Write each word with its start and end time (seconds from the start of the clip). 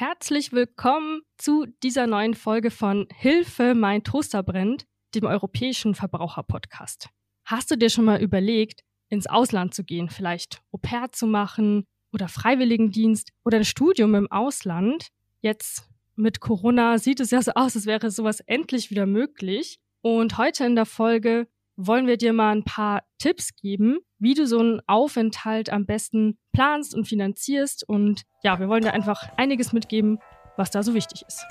Herzlich 0.00 0.52
willkommen 0.52 1.20
zu 1.36 1.66
dieser 1.82 2.06
neuen 2.06 2.32
Folge 2.32 2.70
von 2.70 3.06
Hilfe, 3.14 3.74
mein 3.74 4.02
Toaster 4.02 4.42
brennt, 4.42 4.86
dem 5.14 5.26
europäischen 5.26 5.94
Verbraucherpodcast. 5.94 7.10
Hast 7.44 7.70
du 7.70 7.76
dir 7.76 7.90
schon 7.90 8.06
mal 8.06 8.22
überlegt, 8.22 8.80
ins 9.10 9.26
Ausland 9.26 9.74
zu 9.74 9.84
gehen, 9.84 10.08
vielleicht 10.08 10.62
Au 10.72 10.78
pair 10.78 11.12
zu 11.12 11.26
machen 11.26 11.84
oder 12.14 12.28
Freiwilligendienst 12.28 13.28
oder 13.44 13.58
ein 13.58 13.66
Studium 13.66 14.14
im 14.14 14.32
Ausland? 14.32 15.08
Jetzt 15.42 15.86
mit 16.16 16.40
Corona 16.40 16.96
sieht 16.96 17.20
es 17.20 17.30
ja 17.30 17.42
so 17.42 17.52
aus, 17.54 17.76
als 17.76 17.84
wäre 17.84 18.10
sowas 18.10 18.40
endlich 18.40 18.90
wieder 18.90 19.04
möglich. 19.04 19.80
Und 20.00 20.38
heute 20.38 20.64
in 20.64 20.76
der 20.76 20.86
Folge 20.86 21.46
wollen 21.76 22.06
wir 22.06 22.16
dir 22.16 22.32
mal 22.32 22.52
ein 22.52 22.64
paar 22.64 23.02
Tipps 23.18 23.54
geben, 23.54 23.98
wie 24.20 24.34
du 24.34 24.46
so 24.46 24.58
einen 24.58 24.80
Aufenthalt 24.86 25.72
am 25.72 25.86
besten 25.86 26.38
planst 26.52 26.94
und 26.94 27.08
finanzierst. 27.08 27.88
Und 27.88 28.22
ja, 28.44 28.60
wir 28.60 28.68
wollen 28.68 28.82
dir 28.82 28.92
einfach 28.92 29.30
einiges 29.38 29.72
mitgeben, 29.72 30.18
was 30.56 30.70
da 30.70 30.82
so 30.82 30.92
wichtig 30.92 31.22
ist. 31.26 31.42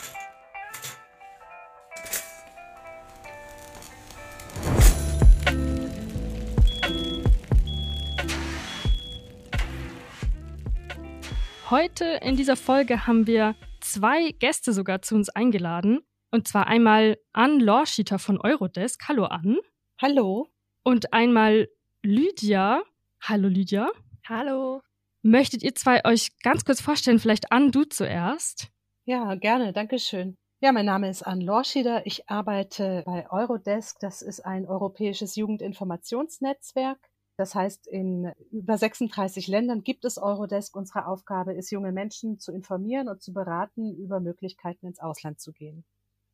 Heute 11.71 12.05
in 12.21 12.35
dieser 12.35 12.55
Folge 12.55 13.05
haben 13.05 13.27
wir 13.27 13.55
zwei 13.81 14.31
Gäste 14.31 14.73
sogar 14.73 15.01
zu 15.01 15.15
uns 15.15 15.29
eingeladen. 15.29 16.01
Und 16.31 16.47
zwar 16.47 16.67
einmal 16.67 17.17
Ann 17.33 17.59
Lorschiter 17.59 18.19
von 18.19 18.39
Eurodesk. 18.39 19.07
Hallo 19.07 19.25
Ann. 19.25 19.57
Hallo. 19.99 20.49
Und 20.83 21.13
einmal 21.13 21.67
Lydia. 22.02 22.81
Hallo 23.21 23.49
Lydia. 23.49 23.89
Hallo. 24.26 24.81
Möchtet 25.21 25.63
ihr 25.63 25.76
zwei 25.76 26.05
euch 26.05 26.39
ganz 26.44 26.63
kurz 26.63 26.80
vorstellen? 26.80 27.20
Vielleicht 27.20 27.52
Ann, 27.52 27.72
du 27.72 27.84
zuerst. 27.84 28.70
Ja, 29.03 29.35
gerne. 29.35 29.73
Dankeschön. 29.73 30.38
Ja, 30.62 30.72
mein 30.72 30.85
Name 30.85 31.09
ist 31.09 31.23
Ann 31.23 31.41
Lorschieder. 31.41 32.06
Ich 32.06 32.30
arbeite 32.30 33.03
bei 33.06 33.30
Eurodesk. 33.30 34.00
Das 34.00 34.22
ist 34.22 34.45
ein 34.45 34.66
europäisches 34.66 35.36
Jugendinformationsnetzwerk. 35.36 37.00
Das 37.36 37.53
heißt, 37.53 37.88
in 37.88 38.31
über 38.52 38.78
36 38.78 39.47
Ländern 39.47 39.84
gibt 39.84 40.06
es 40.06 40.17
Eurodesk. 40.17 40.78
Unsere 40.78 41.06
Aufgabe 41.06 41.53
ist, 41.53 41.69
junge 41.69 41.91
Menschen 41.91 42.39
zu 42.39 42.53
informieren 42.53 43.09
und 43.09 43.22
zu 43.22 43.34
beraten 43.34 43.94
über 43.97 44.22
Möglichkeiten 44.22 44.88
ins 44.88 45.02
Ausland 45.02 45.41
zu 45.41 45.52
gehen. 45.52 45.84